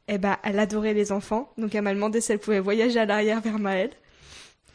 [0.08, 3.06] eh ben, elle adorait les enfants, donc elle m'a demandé si elle pouvait voyager à
[3.06, 3.92] l'arrière vers Maëlle.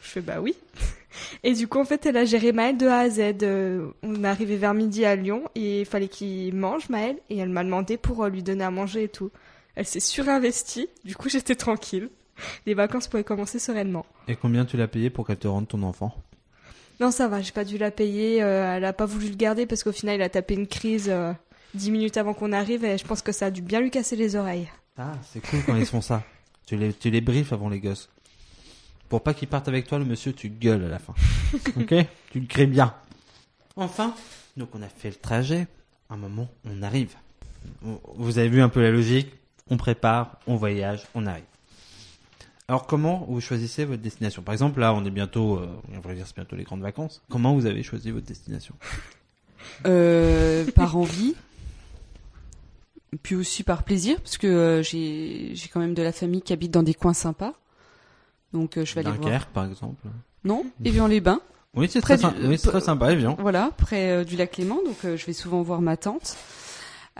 [0.01, 0.55] Je fais bah oui.
[1.43, 3.19] Et du coup, en fait, elle a géré Maëlle de A à Z.
[3.43, 7.37] Euh, on est arrivé vers midi à Lyon et il fallait qu'il mange Maëlle et
[7.37, 9.31] elle m'a demandé pour euh, lui donner à manger et tout.
[9.75, 12.09] Elle s'est surinvestie, du coup j'étais tranquille.
[12.65, 14.05] Les vacances pouvaient commencer sereinement.
[14.27, 16.15] Et combien tu l'as payé pour qu'elle te rende ton enfant?
[16.99, 18.41] Non, ça va, j'ai pas dû la payer.
[18.43, 21.07] euh, elle a pas voulu le garder parce qu'au final il a tapé une crise
[21.09, 21.33] euh,
[21.73, 24.15] dix minutes avant qu'on arrive et je pense que ça a dû bien lui casser
[24.15, 24.67] les oreilles.
[24.97, 26.23] Ah, c'est cool quand ils font ça.
[26.65, 28.09] Tu les, tu les briefes avant les gosses.
[29.07, 31.15] Pour pas qu'il parte avec toi, le monsieur, tu gueules à la fin.
[31.79, 31.95] ok?
[32.31, 32.93] Tu le crées bien.
[33.75, 34.13] Enfin,
[34.55, 35.65] donc on a fait le trajet.
[36.11, 37.15] Un moment, on arrive.
[37.81, 39.31] Vous avez vu un peu la logique?
[39.71, 41.43] On prépare, on voyage, on arrive.
[42.69, 44.43] Alors comment vous choisissez votre destination?
[44.43, 47.23] Par exemple, là, on est bientôt, euh, on va dire c'est bientôt les grandes vacances.
[47.27, 48.75] Comment vous avez choisi votre destination?
[49.87, 51.33] Euh, par envie.
[53.23, 56.53] Puis aussi par plaisir, parce que euh, j'ai j'ai quand même de la famille qui
[56.53, 57.53] habite dans des coins sympas.
[58.53, 59.47] Donc euh, je vais aller voir.
[59.47, 60.07] Par exemple.
[60.43, 61.41] Non, Évian-les-Bains.
[61.73, 63.35] Oui, c'est Près très, du- sym- oui, c'est très sympa, Evian.
[63.39, 64.77] Voilà, près du lac Léman.
[64.85, 66.37] Donc je vais souvent voir ma tante.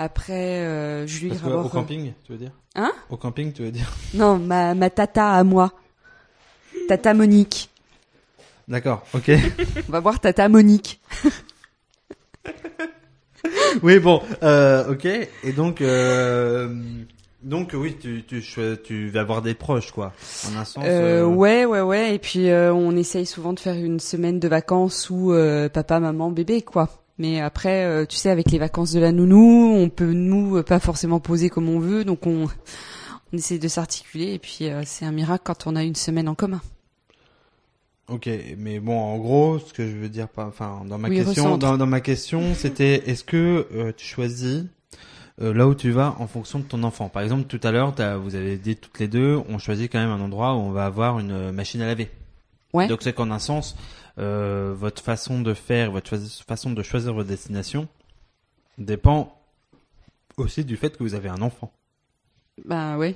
[0.02, 3.72] Après, euh, je lui Parce au camping, tu veux dire Hein Au camping, tu veux
[3.72, 5.74] dire Non, ma, ma tata à moi.
[6.88, 7.70] Tata Monique.
[8.70, 9.30] D'accord, ok.
[9.90, 11.02] On va voir Tata Monique.
[13.84, 15.04] oui, bon, euh, ok.
[15.06, 16.74] Et donc, euh,
[17.44, 18.42] donc oui, tu, tu,
[18.82, 20.14] tu vas avoir des proches, quoi.
[20.48, 20.86] En un sens.
[20.88, 22.16] Euh, ouais, ouais, ouais.
[22.16, 25.34] Et puis on essaye souvent de faire une semaine de vacances où
[25.74, 26.88] papa, maman, bébé, quoi.
[27.20, 30.64] Mais après, euh, tu sais, avec les vacances de la nounou, on peut nous euh,
[30.64, 32.48] pas forcément poser comme on veut, donc on,
[33.34, 34.34] on essaie de s'articuler.
[34.34, 36.62] Et puis euh, c'est un miracle quand on a une semaine en commun.
[38.08, 41.60] Ok, mais bon, en gros, ce que je veux dire, enfin, dans ma Oui, question,
[41.60, 44.64] dans, dans ma question, c'était, est-ce que euh, tu choisis
[45.42, 47.10] euh, là où tu vas en fonction de ton enfant?
[47.10, 50.10] Par exemple, tout à l'heure, vous avez dit toutes les deux, on choisit quand même
[50.10, 52.10] un endroit où on va avoir une machine à laver.
[52.74, 52.88] Ouais.
[52.88, 53.76] Donc c'est qu'en un sens,
[54.20, 56.18] euh, votre façon de faire, votre
[56.48, 57.88] façon de choisir votre destination
[58.78, 59.36] dépend
[60.38, 61.72] aussi du fait que vous avez un enfant.
[62.66, 63.16] Bah ouais.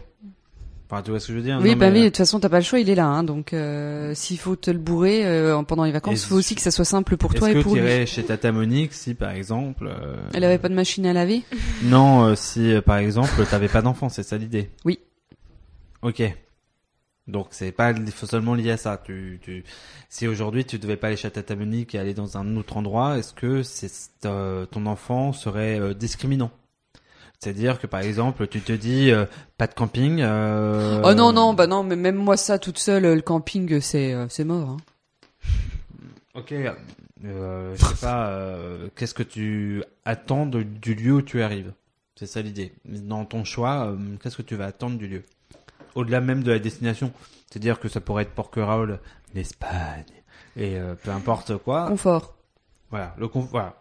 [0.89, 1.59] Enfin, tu vois ce que je veux dire?
[1.61, 1.99] Oui, Non, bah mais, oui.
[2.01, 3.07] De euh, toute façon, t'as pas le choix, il est là.
[3.07, 6.55] Hein, donc euh, s'il faut te le bourrer euh, pendant les vacances, il faut aussi
[6.55, 7.81] que ça soit simple pour toi Est-ce et que pour lui.
[7.81, 11.41] irais chez Tata Monique si, par exemple, euh, Elle avait pas de machine à laver?
[11.83, 14.69] Non, si par exemple t'avais pas d'enfant, c'est ça l'idée?
[14.85, 14.99] Oui.
[16.01, 16.21] Ok.
[17.27, 17.93] Donc c'est pas
[18.25, 19.01] seulement lié à ça.
[19.03, 19.63] Tu, tu,
[20.09, 23.17] si aujourd'hui tu devais pas aller chez Tata Monique et aller dans un autre endroit,
[23.17, 23.89] est-ce que c'est
[24.25, 26.51] euh, ton enfant serait euh, discriminant?
[27.39, 29.25] C'est-à-dire que par exemple tu te dis euh,
[29.57, 30.21] pas de camping.
[30.21, 34.43] Oh non, non, bah non, mais même moi ça toute seule, le camping, c'est c'est
[34.43, 34.69] mort.
[34.71, 34.77] Hein.
[36.35, 36.53] Ok.
[37.23, 38.37] Je sais pas.
[38.95, 41.71] Qu'est-ce que tu attends de- du lieu où tu arrives?
[42.15, 42.73] C'est ça l'idée.
[42.85, 45.23] Dans ton choix, qu'est-ce que tu vas attendre du lieu?
[45.95, 47.11] Au-delà même de la destination.
[47.49, 48.99] C'est-à-dire que ça pourrait être Porquerolles,
[49.35, 50.05] l'Espagne,
[50.57, 51.87] et euh, peu importe quoi.
[51.87, 52.35] Confort.
[52.89, 53.13] Voilà.
[53.17, 53.75] Le conf- voilà.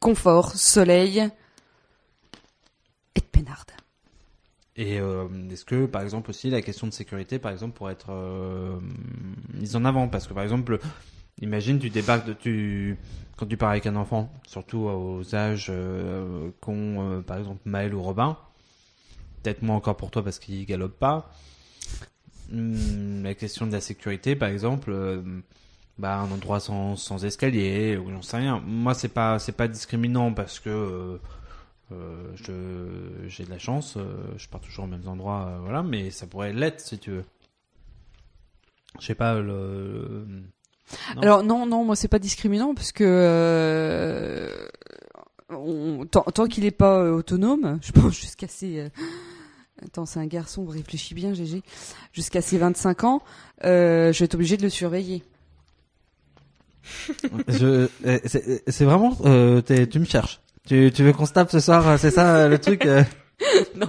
[0.00, 1.18] Confort, soleil
[3.14, 3.70] et de peinarde.
[4.76, 8.10] Et euh, est-ce que, par exemple, aussi la question de sécurité, par exemple, pourrait être
[8.10, 8.78] euh,
[9.54, 10.06] mise en avant?
[10.06, 10.78] Parce que, par exemple,
[11.40, 12.98] imagine, tu débarques, de, tu,
[13.36, 15.72] quand tu pars avec un enfant, surtout aux âges
[16.60, 18.36] qu'ont, par exemple, Maël ou Robin,
[19.42, 21.30] peut-être moins encore pour toi parce qu'il galope pas.
[22.52, 25.20] Hum, la question de la sécurité, par exemple, euh,
[25.98, 28.62] bah, un endroit sans, sans escalier, ou j'en sais rien.
[28.64, 31.18] Moi, c'est pas, c'est pas discriminant parce que euh,
[31.92, 33.98] euh, je j'ai de la chance,
[34.36, 37.24] je pars toujours aux mêmes endroits, voilà, mais ça pourrait l'être si tu veux.
[39.00, 40.24] Je sais pas le.
[41.16, 41.22] Non.
[41.22, 44.56] Alors non, non, moi c'est pas discriminant parce que
[45.50, 48.88] on- tant, tant qu'il est pas autonome, je pense jusqu'à ses euh,
[49.84, 51.62] Attends, c'est un garçon, réfléchis bien, GG.
[52.12, 53.22] Jusqu'à ses 25 ans,
[53.64, 55.22] euh, je vais être obligée de le surveiller.
[57.48, 58.18] je, euh,
[58.66, 60.40] c'est vraiment, euh, tu me cherches.
[60.66, 63.02] Tu, tu veux qu'on se tape ce soir, euh, c'est ça euh, le truc euh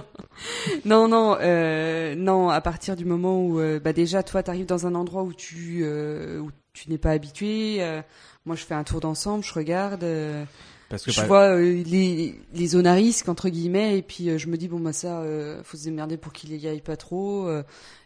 [0.84, 2.48] Non, non, euh, non.
[2.48, 5.80] À partir du moment où, euh, bah déjà, toi, t'arrives dans un endroit où tu,
[5.82, 7.78] euh, où tu n'es pas habitué.
[7.80, 8.02] euh,
[8.46, 10.44] moi, je fais un tour d'ensemble, je regarde, euh,
[10.88, 14.30] Parce que je par- vois euh, les, les zones à risque entre guillemets, et puis
[14.30, 16.80] euh, je me dis bon bah ça, euh, faut se démerder pour qu'il y aille
[16.80, 17.46] pas trop.
[17.46, 17.62] euh,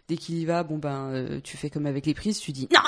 [0.08, 2.68] dès qu'il y va, bon ben, euh, tu fais comme avec les prises, tu dis
[2.72, 2.80] non.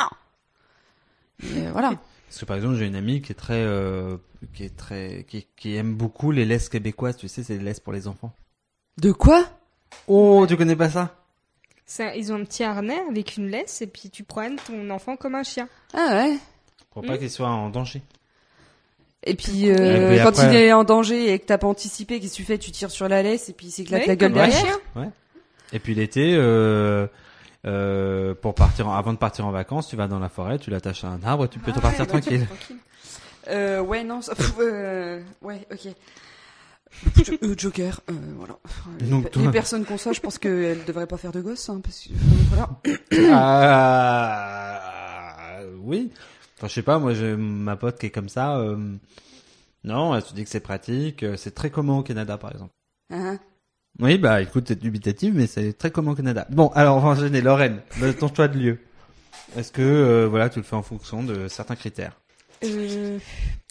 [1.57, 2.01] Et, voilà.
[2.28, 4.16] Parce que par exemple, j'ai une amie qui est très, euh,
[4.55, 7.16] qui est très, qui, qui aime beaucoup les laisses québécoises.
[7.16, 8.32] Tu sais, c'est les laisses pour les enfants.
[8.99, 9.47] De quoi?
[10.09, 11.16] Oh, tu connais pas ça?
[11.86, 15.16] Ça, ils ont un petit harnais avec une laisse et puis tu promènes ton enfant
[15.16, 15.68] comme un chien.
[15.92, 16.38] Ah ouais.
[16.90, 17.18] Pour pas Hmm.
[17.18, 18.03] qu'il soit en danger.
[19.27, 21.66] Et puis, euh, Et puis quand après- il est en danger et que t'as pas
[21.66, 22.59] anticipé, qu'est-ce que tu fais?
[22.59, 24.59] Tu tires sur la laisse et puis il s'éclate Oui, la gueule derrière?
[24.61, 24.79] chien.
[25.72, 27.07] Et puis l'été, euh,
[27.66, 30.70] euh, pour partir, en- avant de partir en vacances, tu vas dans la forêt, tu
[30.70, 32.47] l'attaches à un arbre, et tu peux te Ah partir ouais, bah, tranquille.
[33.49, 35.89] Euh, ouais, non, ça, euh, ouais, ok.
[37.43, 38.57] Euh, Joker, euh, voilà.
[39.01, 41.68] Donc, les, toi- les personnes qu'on soit, je pense qu'elles devraient pas faire de gosses,
[41.68, 42.16] hein, parce que euh,
[42.51, 42.68] voilà.
[44.25, 46.11] Ah, oui.
[46.57, 48.57] Enfin, je sais pas, moi, j'ai ma pote qui est comme ça.
[48.59, 48.77] euh,
[49.85, 51.23] non, elle se dit que c'est pratique.
[51.23, 52.73] euh, C'est très commun au Canada, par exemple.
[53.11, 53.39] Hein.
[54.01, 56.47] Oui, bah, écoute, c'est dubitatif, mais c'est très commun au Canada.
[56.51, 57.41] Bon, alors, on va enchaîner.
[57.41, 58.79] Lorraine, de ton choix de lieu.
[59.57, 62.19] Est-ce que euh, voilà, tu le fais en fonction de certains critères?
[62.65, 63.19] Euh,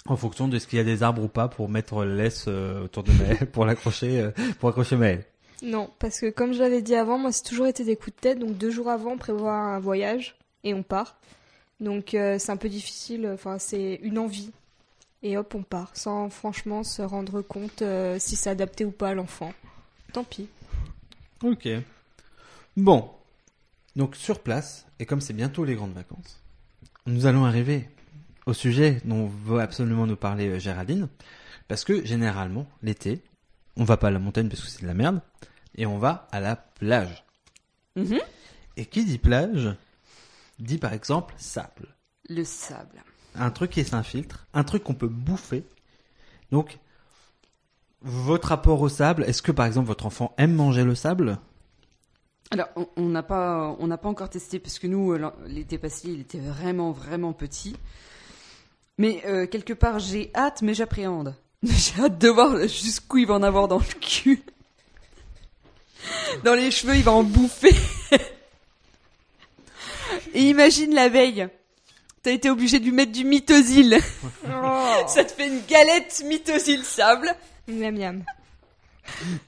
[0.06, 2.46] En fonction de ce qu'il y a des arbres ou pas pour mettre le laisse
[2.48, 4.30] euh, autour de Maël, pour l'accrocher,
[4.60, 5.26] pour accrocher Maël.
[5.64, 8.22] non, parce que comme je l'avais dit avant, moi c'est toujours été des coups de
[8.22, 11.18] tête, donc deux jours avant, on prévoit un voyage et on part.
[11.84, 14.52] Donc euh, c'est un peu difficile, enfin c'est une envie.
[15.22, 19.10] Et hop, on part, sans franchement se rendre compte euh, si c'est adapté ou pas
[19.10, 19.54] à l'enfant.
[20.12, 20.48] Tant pis.
[21.44, 21.68] Ok.
[22.76, 23.10] Bon.
[23.96, 26.42] Donc sur place, et comme c'est bientôt les grandes vacances,
[27.06, 27.90] nous allons arriver
[28.46, 31.10] au sujet dont veut absolument nous parler euh, Géraldine.
[31.68, 33.22] Parce que généralement, l'été,
[33.78, 35.22] on va pas à la montagne parce que c'est de la merde,
[35.76, 37.24] et on va à la plage.
[37.96, 38.20] Mhm.
[38.78, 39.76] Et qui dit plage,
[40.60, 41.96] dit par exemple sable.
[42.30, 43.04] Le sable.
[43.36, 45.64] Un truc qui s'infiltre, un truc qu'on peut bouffer.
[46.52, 46.78] Donc,
[48.02, 51.40] votre rapport au sable, est-ce que par exemple votre enfant aime manger le sable?
[52.52, 56.10] Alors, on- n'a pas, on n'a pas encore testé parce que nous, euh, l'été passé,
[56.10, 57.76] il était vraiment, vraiment petit.
[59.00, 61.36] Mais euh, quelque part, j'ai hâte, mais j'appréhende.
[61.64, 64.44] J'ai hâte de voir jusqu'où il va en avoir dans le cul.
[66.44, 67.74] Dans les cheveux, il va en bouffer.
[70.34, 71.48] Et imagine la veille.
[72.22, 74.00] T'as été obligé de lui mettre du mitosil.
[75.08, 77.30] Ça te fait une galette mitosil sable.
[77.68, 78.24] Miam miam.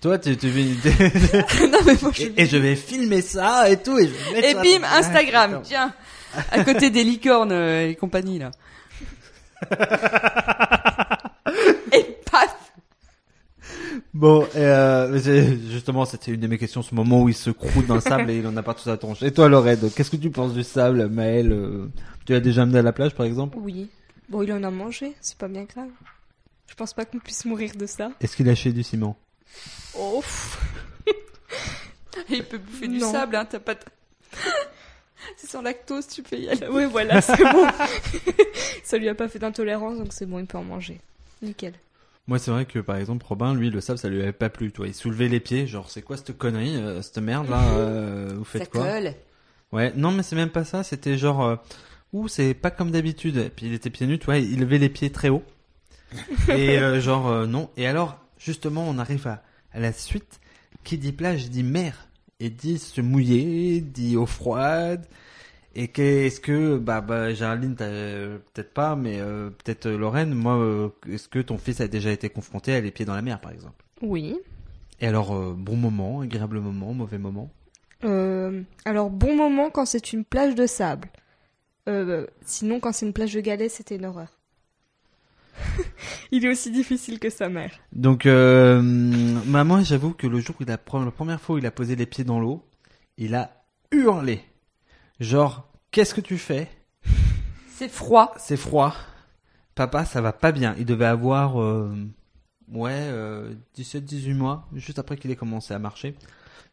[0.02, 0.48] Toi, tu, tu
[1.70, 2.24] non mais moi, je...
[2.24, 4.88] et, et je vais filmer ça et tout et je vais mettre Et sur bim.
[4.92, 5.94] Instagram, tiens,
[6.52, 8.52] à côté des licornes euh, et compagnie là.
[11.94, 12.05] et
[14.16, 15.20] Bon, euh,
[15.70, 18.30] justement, c'était une de mes questions, ce moment où il se croûte dans le sable
[18.32, 19.22] et il en a partout sa tronche.
[19.22, 21.88] Et toi, Lorraine, qu'est-ce que tu penses du sable, Maël euh,
[22.26, 23.58] Tu l'as déjà amené à la plage, par exemple?
[23.60, 23.90] Oui.
[24.30, 25.90] Bon, il en a mangé, c'est pas bien grave.
[26.70, 28.10] Je pense pas qu'on puisse mourir de ça.
[28.22, 29.18] Est-ce qu'il a acheté du ciment?
[30.00, 30.24] Oh.
[32.30, 33.12] Il peut bouffer du Non.
[33.12, 33.74] sable, hein, t'as pas...
[33.76, 33.80] de-
[35.36, 36.68] C'est sans lactose, tu peux y aller.
[36.72, 37.68] Oui, voilà, c'est bon.
[38.86, 41.02] ça lui a pas fait d'intolérance, donc c'est bon, il peut en manger.
[41.42, 41.74] Nickel.
[42.28, 44.72] Moi, c'est vrai que, par exemple, Robin, lui, le sable, ça lui avait pas plu.
[44.72, 48.34] Toi, il soulevait les pieds, genre, c'est quoi cette connerie, euh, cette merde là euh,
[48.36, 49.14] Vous Ça faites quoi colle.
[49.72, 50.84] Ouais, non, mais c'est même pas ça.
[50.84, 51.56] C'était genre, euh,
[52.14, 53.38] ouh, c'est pas comme d'habitude.
[53.38, 55.44] Et Puis il était pieds nus, tu vois, il levait les pieds très haut.
[56.50, 57.70] et euh, genre, non.
[57.78, 60.40] Et alors, justement, on arrive à, à la suite.
[60.84, 62.08] Qui dit plage dit mer.
[62.40, 65.06] Et dit se mouiller, dit eau froide.
[65.78, 70.56] Et qu'est-ce que, bah, bah Géraldine, euh, peut-être pas, mais euh, peut-être euh, Lorraine, moi,
[70.56, 73.42] euh, est-ce que ton fils a déjà été confronté à les pieds dans la mer,
[73.42, 73.84] par exemple?
[74.02, 74.38] Oui.
[75.02, 77.52] Et alors, euh, bon moment, agréable moment, mauvais moment?
[78.86, 81.10] Alors, bon moment quand c'est une plage de sable.
[82.46, 84.40] Sinon, quand c'est une plage de galets, c'était une horreur.
[86.32, 87.72] il est aussi difficile que sa mère.
[87.94, 91.72] Donc, maman, j'avoue que le jour où il a, la première fois où il a
[91.72, 92.64] posé les pieds dans l'eau,
[93.18, 94.44] il a hurlé.
[95.20, 96.70] Genre, qu'est-ce que tu fais?
[97.70, 98.34] C'est froid.
[98.38, 98.94] C'est froid.
[99.76, 100.76] Papa, ça va pas bien.
[100.78, 101.94] Il devait avoir, euh,
[102.72, 106.16] ouais, euh, 17-18 mois, juste après qu'il ait commencé à marcher.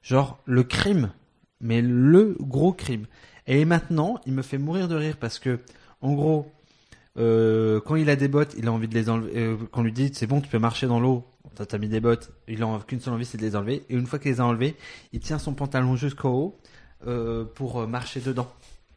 [0.03, 1.12] Genre, le crime.
[1.61, 3.07] Mais le gros crime.
[3.47, 5.61] Et maintenant, il me fait mourir de rire parce que,
[6.01, 6.51] en gros,
[7.18, 9.32] euh, quand il a des bottes, il a envie de les enlever.
[9.36, 11.24] Euh, quand on lui dit, c'est bon, tu peux marcher dans l'eau.
[11.55, 12.32] T'as t'as mis des bottes.
[12.49, 13.84] Il a qu'une seule envie, c'est de les enlever.
[13.88, 14.74] Et une fois qu'il les a enlevés,
[15.12, 16.61] il tient son pantalon jusqu'au haut
[17.07, 18.50] euh, pour euh, marcher dedans.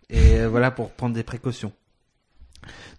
[0.09, 1.71] Et euh, voilà, pour prendre des précautions.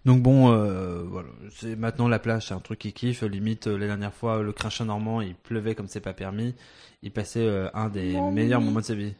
[0.05, 3.23] Donc bon, euh, voilà, c'est maintenant la plage, c'est un truc qui kiffe.
[3.23, 6.55] Limite, euh, la dernière fois, le crachin normand, il pleuvait comme c'est pas permis.
[7.01, 9.13] Il passait euh, un des Mon meilleurs moments de sa vie.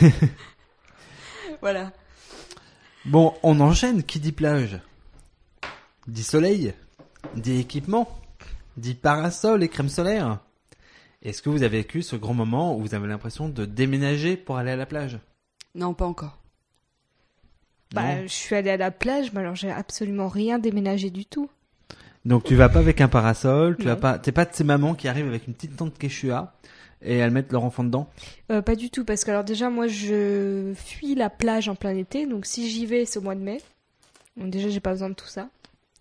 [1.60, 1.92] Voilà.
[3.06, 4.02] Bon, on enchaîne.
[4.02, 4.78] Qui dit plage?
[6.06, 6.74] Dit soleil?
[7.36, 8.08] Dit équipement?
[8.76, 10.40] Dit parasol et crème solaire?
[11.24, 14.56] Est-ce que vous avez vécu ce grand moment où vous avez l'impression de déménager pour
[14.58, 15.18] aller à la plage?
[15.74, 16.38] Non, pas encore.
[17.94, 21.24] Bah, Non je suis allée à la plage, mais alors j'ai absolument rien déménagé du
[21.24, 21.48] tout.
[22.24, 23.90] Donc tu vas pas avec un parasol, tu Non.
[23.94, 26.54] vas pas, t'es pas de ces mamans qui arrivent avec une petite tente Quechua
[27.02, 28.08] et elles mettent leur enfant dedans?
[28.50, 31.94] Euh, pas du tout, parce que alors déjà, moi, je fuis la plage en plein
[31.96, 33.60] été, donc si j'y vais, c'est au mois de mai.
[34.38, 35.48] Donc déjà, j'ai pas besoin de tout ça.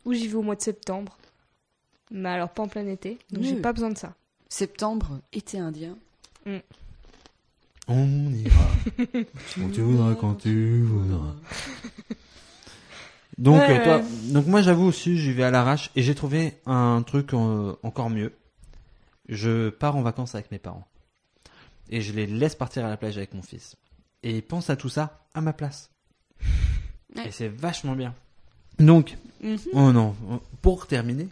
[0.05, 1.17] Ou j'y vais au mois de septembre.
[2.09, 4.13] Mais alors pas en plein été, donc j'ai pas besoin de ça.
[4.57, 5.97] Septembre, été indien.
[7.87, 8.67] On ira
[9.55, 11.33] quand tu voudras, quand tu voudras.
[13.39, 14.31] Donc Ouais, euh, toi, ouais.
[14.31, 18.11] donc moi j'avoue aussi, j'y vais à l'arrache et j'ai trouvé un truc euh, encore
[18.11, 18.31] mieux.
[19.27, 20.87] Je pars en vacances avec mes parents
[21.89, 23.75] et je les laisse partir à la plage avec mon fils
[24.21, 25.89] et ils pensent à tout ça à ma place.
[27.15, 27.27] Ouais.
[27.27, 28.13] Et c'est vachement bien.
[28.79, 29.57] Donc Mhm.
[29.73, 30.15] Oh non,
[30.63, 31.27] pour terminer,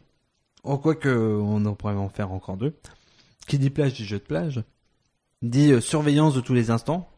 [0.64, 2.76] oh, quoi que on en pourrait en faire encore deux,
[3.48, 4.64] qui dit plage dit jeu de plage,
[5.42, 7.10] dit euh, surveillance de tous les instants,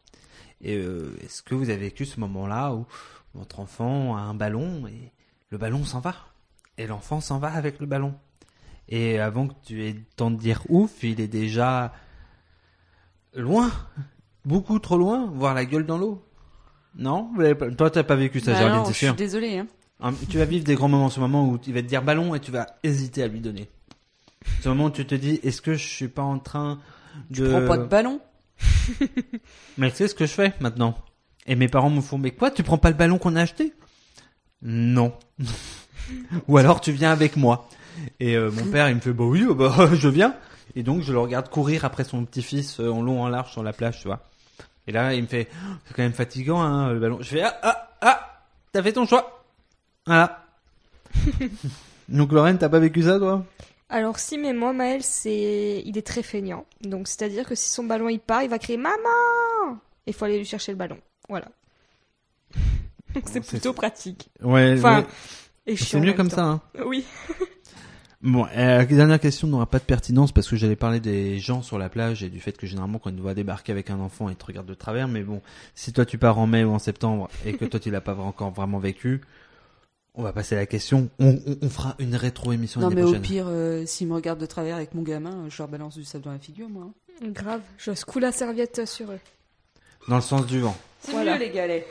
[0.60, 2.86] Et euh, est-ce que vous avez vécu ce moment-là où
[3.34, 5.12] votre enfant a un ballon et
[5.50, 6.14] le ballon s'en va?
[6.78, 8.14] Et l'enfant s'en va avec le ballon
[8.88, 11.92] et avant que tu aies le temps de dire ouf, il est déjà
[13.34, 13.70] loin,
[14.44, 16.22] beaucoup trop loin, voir la gueule dans l'eau.
[16.96, 19.14] Non, Vous pas- toi t'as pas vécu ça, Bah Géraldine, c'est je suis sûr.
[19.16, 19.58] désolée.
[20.00, 22.34] Hein, Tu vas vivre des grands moments, ce moment où il va te dire ballon
[22.34, 23.68] et tu vas hésiter à lui donner.
[24.62, 26.80] Ce moment où tu te dis, est-ce que je suis pas en train
[27.30, 27.44] de...
[27.44, 28.20] Tu prends pas de ballon
[29.78, 30.94] Mais tu sais ce que je fais maintenant?
[31.46, 33.74] Et mes parents me font, mais quoi, tu prends pas le ballon qu'on a acheté?
[34.62, 35.12] Non.
[36.48, 37.68] Ou alors tu viens avec moi.
[38.20, 40.34] Et euh, mon père, il me fait, bah oui, bah je viens.
[40.76, 43.62] Et donc je le regarde courir après son petit-fils euh, en long, en large sur
[43.62, 44.20] la plage, tu vois.
[44.86, 47.18] Et là, il me fait, Oh, c'est quand même fatigant, hein, le ballon.
[47.20, 48.42] Je fais, ah, ah, ah,
[48.72, 49.44] t'as fait ton choix.
[50.06, 50.44] Voilà.
[52.08, 53.44] donc Lorraine, t'as pas vécu ça, toi?
[53.94, 56.66] Alors si, mais moi, Maël, c'est, il est très feignant.
[56.82, 59.78] Donc c'est-à-dire que si son ballon il part, il va crier maman.
[60.08, 60.98] Il faut aller lui chercher le ballon.
[61.28, 61.46] Voilà.
[63.14, 64.30] Donc c'est plutôt pratique.
[64.42, 65.06] Ouais, Enfin,
[65.64, 66.34] et c'est mieux comme temps.
[66.36, 66.60] ça, hein.
[66.84, 67.04] Oui.
[68.20, 71.78] Bon, euh, dernière question n'aura pas de pertinence parce que j'allais parler des gens sur
[71.78, 74.30] la plage et du fait que généralement quand ils nous voient débarquer avec un enfant,
[74.30, 75.08] ils te regardent de travers.
[75.08, 75.42] Mais bon,
[75.74, 78.14] si toi tu pars en mai ou en septembre et que toi tu l'as pas
[78.14, 79.20] encore vraiment vécu,
[80.14, 81.08] on va passer à la question.
[81.18, 84.46] On, on, on fera une rétro-émission Non, mais au pire, euh, s'il me regarde de
[84.46, 86.84] travers avec mon gamin, je leur balance du sable dans la figure, moi.
[87.22, 87.28] hein.
[87.30, 87.60] Grave.
[87.78, 89.20] Je secoue la serviette sur eux.
[90.08, 90.76] Dans le sens du vent.
[91.00, 91.34] C'est Voilà.
[91.34, 91.86] mieux, les galets.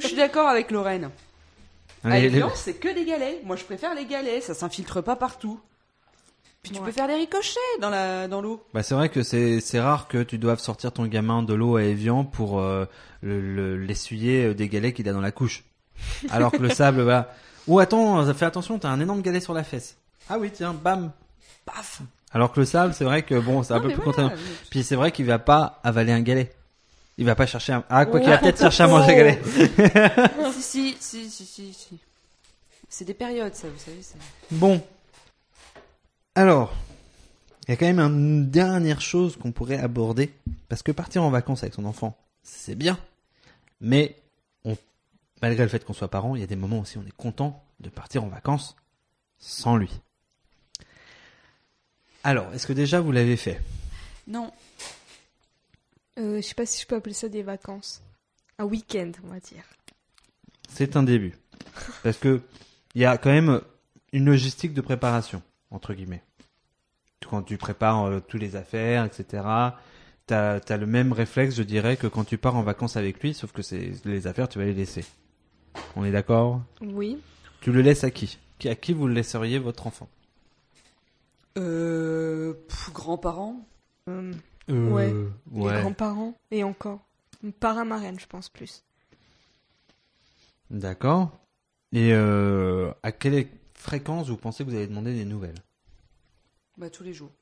[0.00, 1.10] je suis d'accord avec Lorraine.
[2.04, 3.40] À Allez, les- c'est que des galets.
[3.44, 4.40] Moi, je préfère les galets.
[4.42, 5.60] Ça s'infiltre pas partout.
[6.62, 6.86] Puis tu Ouais.
[6.86, 8.62] peux faire des ricochets dans la dans l'eau.
[8.72, 11.76] Bah, c'est vrai que c'est c'est rare que tu doives sortir ton gamin de l'eau
[11.76, 12.84] à Evian pour euh,
[13.20, 15.64] le- le- l'essuyer euh, des galets qu'il a dans la couche.
[16.30, 17.34] Alors que le sable, voilà.
[17.68, 19.96] Oh attends, fais attention, t'as un énorme galet sur la fesse.
[20.28, 21.12] Ah oui, tiens, bam,
[21.64, 22.02] Paf.
[22.32, 24.04] Alors que le sable, c'est vrai que bon, c'est un Non, peu plus voilà.
[24.28, 24.42] contraignant.
[24.70, 26.52] Puis c'est vrai qu'il va pas avaler un galet.
[27.18, 27.84] Il va pas chercher un...
[27.90, 29.42] Ah, quoi qu'il va peut-être chercher à manger un galet.
[30.52, 31.98] si, si, si, si, si, si.
[32.88, 34.02] C'est des périodes, ça, vous savez.
[34.02, 34.14] ça.
[34.50, 34.82] Bon.
[36.34, 36.72] Alors,
[37.68, 40.32] il y a quand même une dernière chose qu'on pourrait aborder.
[40.68, 42.98] Parce que partir en vacances avec son enfant, c'est bien.
[43.80, 44.16] Mais.
[45.42, 47.16] Malgré le fait qu'on soit parent, il y a des moments aussi où on est
[47.16, 48.76] content de partir en vacances
[49.38, 49.90] sans lui.
[52.24, 53.60] Alors, est-ce que déjà vous l'avez fait?
[54.28, 54.52] Non.
[56.18, 58.00] Euh, je sais pas si je peux appeler ça des vacances.
[58.58, 59.64] Un week-end, on va dire.
[60.68, 61.36] C'est un début.
[62.04, 62.40] Parce que
[62.94, 63.60] il y a quand même
[64.12, 66.22] une logistique de préparation, entre guillemets.
[67.28, 69.42] Quand tu prépares euh, tous les affaires, etc.,
[70.26, 73.34] t'as as le même réflexe, je dirais, que quand tu pars en vacances avec lui,
[73.34, 75.04] sauf que c'est les affaires, tu vas les laisser.
[75.96, 76.62] On est d'accord?
[76.80, 77.18] Oui.
[77.60, 78.38] Tu le laisses à qui?
[78.58, 80.08] Qui- À qui vous le laisseriez, votre enfant?
[81.58, 82.54] Euh,
[82.92, 83.66] grands-parents.
[84.08, 84.32] Euh,
[84.68, 85.80] Euh, Ouais.
[85.80, 86.34] Grands-parents.
[86.50, 87.00] Et encore.
[87.60, 88.84] Parrain marraine, je pense plus.
[90.70, 91.38] D'accord.
[91.92, 95.58] Et euh, à quelle fréquence vous pensez que vous allez demander des nouvelles?
[96.78, 97.32] Bah, tous les jours.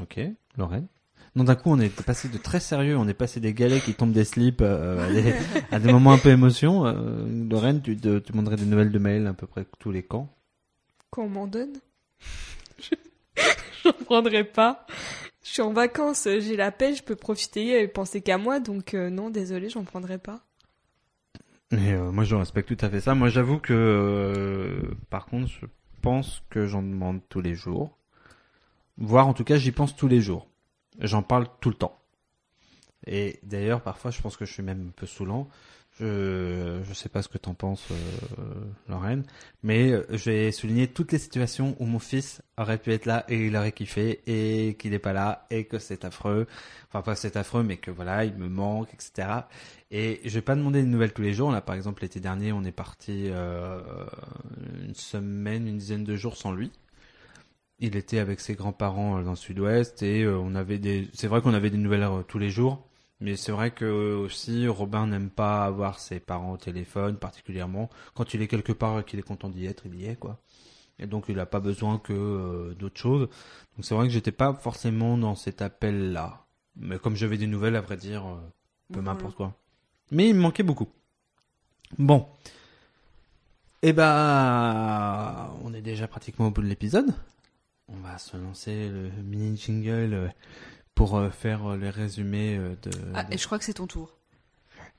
[0.00, 0.20] Ok,
[0.56, 0.86] Lorraine?
[1.34, 3.94] Non, d'un coup, on est passé de très sérieux, on est passé des galets qui
[3.94, 5.34] tombent des slips euh, à, des,
[5.70, 6.84] à des moments un peu émotion.
[6.86, 10.02] Euh, Lorraine, tu, te- tu demanderais des nouvelles de Maël à peu près tous les
[10.02, 10.28] camps?
[11.10, 11.78] Qu'on m'en donne?
[13.84, 14.86] J'en prendrai pas.
[15.42, 18.60] Je suis en vacances, euh, j'ai la paix, je peux profiter et penser qu'à moi,
[18.60, 20.40] donc euh, non, désolé, j'en prendrai pas.
[21.72, 23.14] Mais euh, moi, je respecte tout à fait ça.
[23.14, 25.66] Moi, j'avoue que, euh, par contre, je
[26.02, 27.96] pense que j'en demande tous les jours.
[28.98, 30.48] Voire, en tout cas, j'y pense tous les jours.
[31.00, 31.98] J'en parle tout le temps.
[33.06, 35.48] Et d'ailleurs, parfois, je pense que je suis même un peu saoulant.
[35.98, 39.24] Je je sais pas ce que t'en penses, euh, Lorraine,
[39.62, 43.46] mais euh, j'ai souligné toutes les situations où mon fils aurait pu être là et
[43.46, 46.46] il aurait kiffé et qu'il n'est pas là et que c'est affreux.
[46.88, 49.28] Enfin, pas c'est affreux, mais que voilà, il me manque, etc.
[49.90, 51.52] Et je vais pas demander des nouvelles tous les jours.
[51.52, 53.80] Là, par exemple, l'été dernier, on est parti euh,
[54.82, 56.72] une semaine, une dizaine de jours sans lui.
[57.84, 61.08] Il était avec ses grands-parents euh, dans le sud-ouest et euh, on avait des.
[61.14, 62.86] C'est vrai qu'on avait des nouvelles euh, tous les jours,
[63.20, 68.34] mais c'est vrai que aussi Robin n'aime pas avoir ses parents au téléphone, particulièrement quand
[68.34, 70.38] il est quelque part et qu'il est content d'y être, il y est quoi.
[71.00, 73.22] Et donc il n'a pas besoin que euh, d'autres choses.
[73.76, 77.74] Donc c'est vrai que j'étais pas forcément dans cet appel-là, mais comme j'avais des nouvelles,
[77.74, 78.36] à vrai dire, euh,
[78.92, 79.12] peu Voilà.
[79.14, 79.54] m'importe quoi.
[80.12, 80.88] Mais il me manquait beaucoup.
[81.98, 82.28] Bon.
[83.82, 87.12] Eh ben, on est déjà pratiquement au bout de l'épisode.
[87.88, 90.28] On va se lancer le mini jingle euh,
[90.94, 92.90] pour euh, faire euh, le résumé de.
[93.14, 94.10] Ah, de- et je crois que c'est ton tour.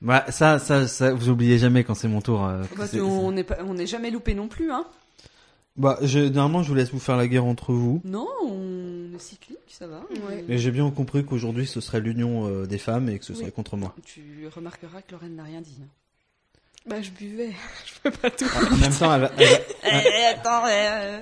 [0.00, 2.40] Bah, ça, ça, ça, vous oubliez jamais quand c'est mon tour.
[2.70, 4.84] que Bah, on n'est pas, on n'est jamais loupé non plus, hein.
[5.76, 8.00] Bah, je, normalement, je vous laisse vous faire la guerre entre vous.
[8.04, 10.00] Non, on est cyclique, ça va.
[10.28, 10.44] Ouais.
[10.46, 13.40] Mais j'ai bien compris qu'aujourd'hui, ce serait l'union euh, des femmes et que ce Oui.
[13.40, 13.94] serait contre moi.
[14.04, 15.78] Tu remarqueras que Lorraine n'a rien dit.
[15.82, 15.88] hein.
[16.86, 17.50] Bah, je buvais.
[17.86, 18.44] je peux pas tout.
[18.72, 21.20] En même temps, elle va- elle va- Eh, attends, euh,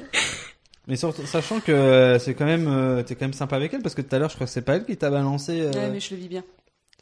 [0.86, 3.94] mais surtout- sachant que c'est quand même, euh, t'es quand même sympa avec elle parce
[3.94, 5.60] que tout à l'heure, je crois que c'est pas elle qui t'a balancé.
[5.60, 6.42] euh, Ouais, mais je le vis bien.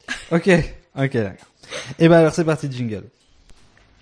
[0.31, 0.49] Ok,
[0.97, 1.47] ok, d'accord.
[1.99, 3.03] Et bah alors c'est parti, jingle.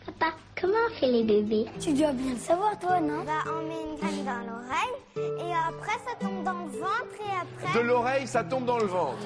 [0.06, 1.66] Papa, comment on fait les bébés?
[1.80, 3.24] Tu dois bien le savoir, toi, non?
[3.26, 7.66] Bah, on met une graine dans l'oreille et après ça tombe dans le ventre et
[7.68, 7.80] après.
[7.80, 9.18] De l'oreille, ça tombe dans le ventre.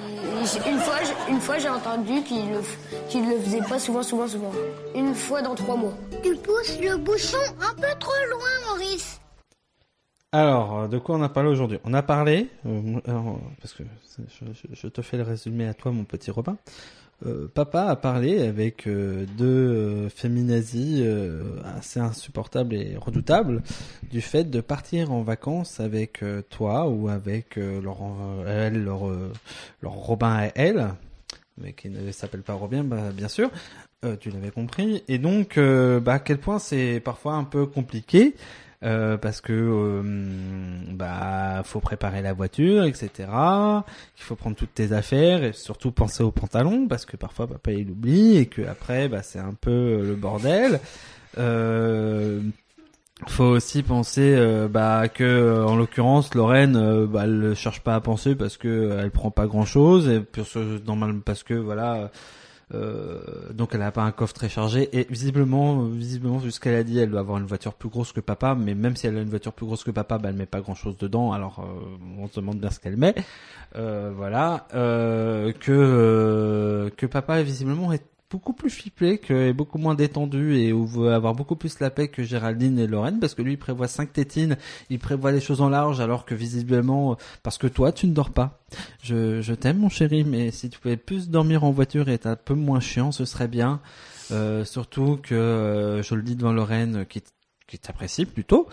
[0.68, 2.60] Une fois, j'ai- une fois, j'ai entendu qu'il le,
[3.08, 4.52] qu'il le faisait pas souvent, souvent, souvent.
[4.94, 5.94] Une fois dans trois mois.
[6.22, 9.20] Tu pousses le bouchon un peu trop loin, Maurice.
[10.34, 11.78] Alors, euh, de quoi on a parlé aujourd'hui?
[11.84, 13.84] On a parlé, euh, alors, parce que
[14.72, 16.56] je, te fais le résumé à toi, mon petit Robin.
[17.24, 23.62] Euh, papa a parlé avec euh, deux euh, féminazis euh, assez insupportables et redoutables
[24.10, 29.28] du fait de partir en vacances avec euh, toi ou avec euh, leur, euh, euh,
[29.84, 30.88] Robin et elle,
[31.58, 33.52] mais qui ne s'appelle pas Robin, bah, bien sûr.
[34.04, 35.02] Euh, tu l'avais compris.
[35.06, 38.34] Et donc, euh, bah, à quel point c'est parfois un peu compliqué
[38.84, 40.02] euh, parce que euh,
[40.92, 43.10] bah faut préparer la voiture, etc.
[44.18, 47.72] Il faut prendre toutes tes affaires et surtout penser aux pantalons parce que parfois papa
[47.72, 50.80] il oublie et que après bah c'est un peu euh, le bordel.
[51.38, 52.40] Euh,
[53.28, 57.94] faut aussi penser euh, bah que euh, en l'occurrence Lorraine euh, bah, elle cherche pas
[57.94, 61.54] à penser parce que elle prend pas grand chose et puis ce- normal parce que
[61.54, 62.10] voilà
[62.72, 66.74] euh, donc elle a pas un coffre très chargé et visiblement visiblement vu ce qu'elle
[66.74, 69.18] a dit elle doit avoir une voiture plus grosse que papa mais même si elle
[69.18, 71.60] a une voiture plus grosse que papa bah, elle met pas grand chose dedans alors
[71.60, 73.14] euh, on se demande bien ce qu'elle met.
[73.76, 78.04] Euh, voilà euh, que que papa visiblement est
[78.34, 81.88] beaucoup plus flippé, que est beaucoup moins détendu et où veut avoir beaucoup plus la
[81.88, 84.56] paix que Géraldine et Lorraine parce que lui il prévoit cinq tétines,
[84.90, 88.30] il prévoit les choses en large alors que visiblement parce que toi tu ne dors
[88.30, 88.58] pas.
[89.04, 92.34] Je, t'aime mon chéri mais si tu pouvais plus dormir en voiture et être un
[92.34, 93.80] peu moins chiant ce serait bien.
[94.32, 98.68] Euh, surtout que euh, je le dis devant Lorraine qui t'apprécie plutôt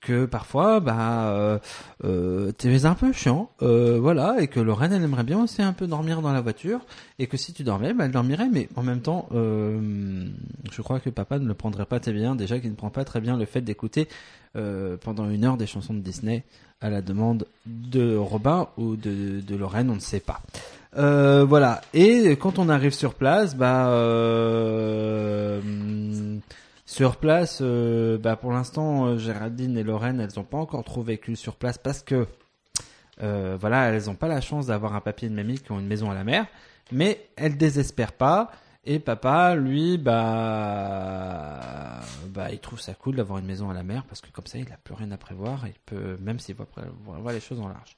[0.00, 1.58] que parfois bah euh,
[2.04, 5.74] euh, t'es un peu chiant euh, voilà et que Lorraine elle aimerait bien aussi un
[5.74, 6.80] peu dormir dans la voiture
[7.18, 10.26] et que si tu dormais bah, elle dormirait mais en même temps euh,
[10.70, 13.04] je crois que papa ne le prendrait pas très bien déjà qu'il ne prend pas
[13.04, 14.08] très bien le fait d'écouter
[14.56, 16.44] euh, pendant une heure des chansons de Disney
[16.80, 20.40] à la demande de Robin ou de, de Lorraine on ne sait pas.
[20.96, 25.60] Euh, voilà et quand on arrive sur place bah euh,
[26.90, 31.02] sur place, euh, bah pour l'instant, euh, Géraldine et Lorraine, elles n'ont pas encore trop
[31.02, 32.26] vécu sur place parce que,
[33.22, 35.86] euh, voilà, elles n'ont pas la chance d'avoir un papier de mamie qui ont une
[35.86, 36.48] maison à la mer,
[36.90, 38.50] mais elles désespèrent pas.
[38.84, 41.60] Et papa, lui, bah,
[42.30, 44.58] bah, il trouve ça cool d'avoir une maison à la mer parce que comme ça,
[44.58, 45.68] il a plus rien à prévoir.
[45.68, 47.96] Il peut, même s'il voit, les choses en large.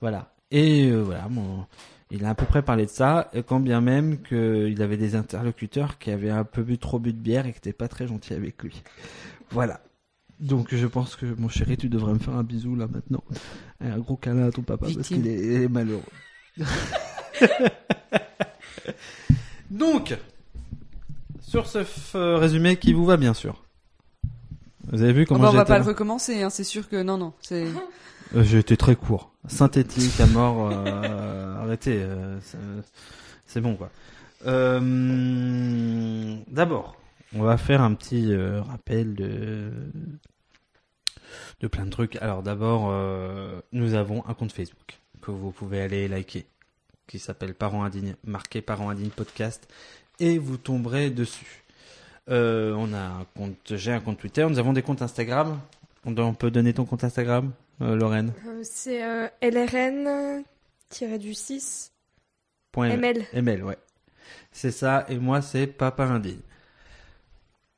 [0.00, 0.32] Voilà.
[0.52, 1.66] Et voilà, mon,
[2.10, 5.14] il a à peu près parlé de ça, et quand bien même qu'il avait des
[5.14, 8.06] interlocuteurs qui avaient un peu bu trop bu de bière et qui n'étaient pas très
[8.08, 8.82] gentils avec lui.
[9.50, 9.80] Voilà.
[10.40, 13.22] Donc je pense que mon chéri, tu devrais me faire un bisou là maintenant.
[13.84, 16.02] Et un gros câlin à ton papa parce qu'il est, malheureux.
[19.70, 20.16] Donc,
[21.40, 23.62] sur ce f- résumé qui vous va bien sûr.
[24.90, 25.84] Vous avez vu Oh, comment bah, on va pas là?
[25.84, 27.32] le recommencer, hein, c'est sûr que non, non.
[27.40, 27.66] C'est...
[28.34, 30.70] Euh, J'ai été très court, synthétique à mort.
[30.70, 32.58] euh, arrêtez, euh, c'est-
[33.46, 33.90] c'est bon quoi.
[36.48, 36.96] D'abord,
[37.34, 39.70] on va faire un petit rappel de
[41.60, 42.16] de plein de trucs.
[42.16, 42.90] Alors d'abord,
[43.72, 46.46] nous avons un compte Facebook que vous pouvez aller liker,
[47.06, 49.68] qui s'appelle Parents Indignes, marqué Parents Indignes Podcast,
[50.20, 51.62] et vous tomberez dessus.
[52.28, 55.60] On a un compte, j'ai un compte Twitter, nous avons des comptes Instagram.
[56.06, 59.28] On, peut donner ton compte Instagram, Lorraine Euh, c'est euh,
[60.92, 61.90] LRN-du-6
[62.72, 63.24] Point ML.
[63.32, 63.78] ML, ouais.
[64.52, 66.38] C'est ça, et moi c'est Papa Indigne.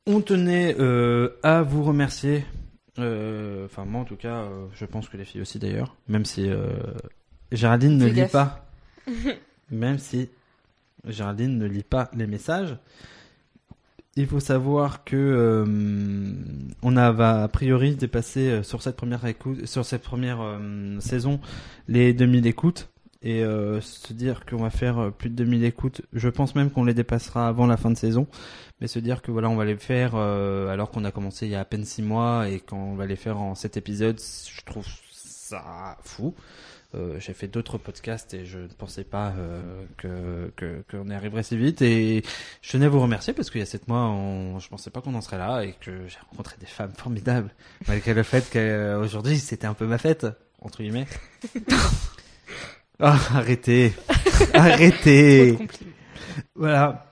[0.07, 2.45] On tenait euh, à vous remercier.
[2.99, 5.97] euh, Enfin, moi en tout cas, euh, je pense que les filles aussi d'ailleurs.
[6.09, 6.67] Même si euh,
[7.53, 8.33] Géraldine ne lit gaffe.
[8.33, 8.67] pas.
[9.71, 10.29] même si
[11.07, 12.77] Géraldine ne lit pas les messages.
[14.17, 15.65] Il faut savoir que euh,
[16.83, 21.41] on va, a priori dépassé euh, sur cette première écoute, sur cette première euh, saison
[21.89, 22.93] les 2000 écoutes
[23.23, 26.03] et euh, se dire qu'on va faire euh, plus de 2000 écoutes.
[26.13, 28.27] Je pense même qu'on les dépassera avant la fin de saison,
[28.81, 31.53] mais se dire que voilà, on va les faire euh, alors qu'on a commencé il
[31.53, 34.61] y a à peine 6 mois et qu'on va les faire en 7 épisodes, je
[34.65, 36.35] trouve ça fou.
[36.95, 39.61] Euh, j'ai fait d'autres podcasts et je ne pensais pas euh,
[39.97, 41.81] que que- qu'on y arriverait si vite.
[41.83, 42.23] Et
[42.61, 45.01] je tenais à vous remercier parce qu'il y a sept mois, on, je pensais pas
[45.01, 47.51] qu'on en serait là et que j'ai rencontré des femmes formidables,
[47.89, 50.27] malgré le fait qu'aujourd'hui c'était un peu ma fête
[50.61, 51.07] entre guillemets.
[53.01, 53.93] Ah, arrêtez,
[54.55, 55.59] arrêtez.
[56.55, 57.07] Voilà.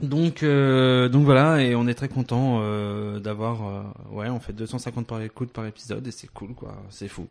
[0.00, 4.52] Donc, euh, donc voilà, et on est très content euh, d'avoir, euh, ouais, on fait
[4.52, 7.28] 250 par écoute par épisode et c'est cool, quoi, c'est fou.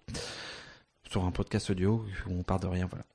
[1.15, 3.05] Sur un podcast audio où on part de rien, voilà.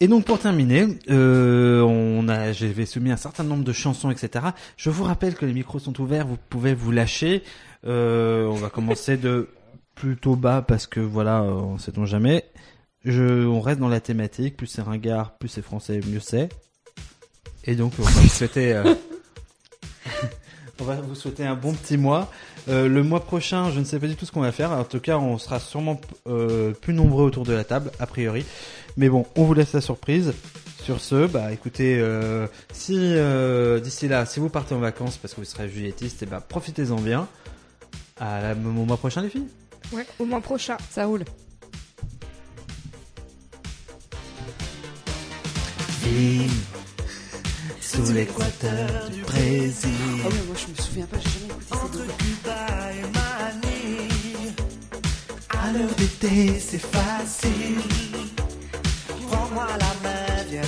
[0.00, 4.46] Et donc pour terminer, euh, on a, j'avais soumis un certain nombre de chansons, etc.
[4.78, 7.42] Je vous rappelle que les micros sont ouverts, vous pouvez vous lâcher.
[7.86, 9.50] Euh, on va commencer de
[9.94, 12.46] plutôt bas parce que voilà, euh, on sait-on jamais.
[13.04, 16.48] On reste dans la thématique, plus c'est ringard, plus c'est français, mieux c'est.
[17.64, 18.82] Et donc, on va souhaiter,
[20.80, 22.30] on va vous souhaiter un bon petit mois.
[22.68, 24.72] Euh, le mois prochain, je ne sais pas du tout ce qu'on va faire.
[24.72, 28.44] En tout cas, on sera sûrement euh, plus nombreux autour de la table, a priori.
[28.96, 30.32] Mais bon, on vous laisse la surprise.
[30.82, 35.32] Sur ce, bah écoutez, euh, si euh, d'ici là, si vous partez en vacances parce
[35.32, 37.26] que vous serez juillettiste, et bah profitez-en bien.
[38.20, 39.48] À la, au mois prochain, les filles.
[39.92, 40.76] Ouais, au mois prochain.
[40.90, 41.24] Ça roule
[47.94, 49.90] sous l'équateur du Brésil.
[50.18, 51.76] Ah oh, oui, moi je me souviens pas, j'ai jamais écouté ça.
[51.76, 54.54] Entre Cuba et Manille,
[55.50, 57.80] à l'heure d'été, c'est facile.
[59.28, 60.62] Prends-moi la main, viens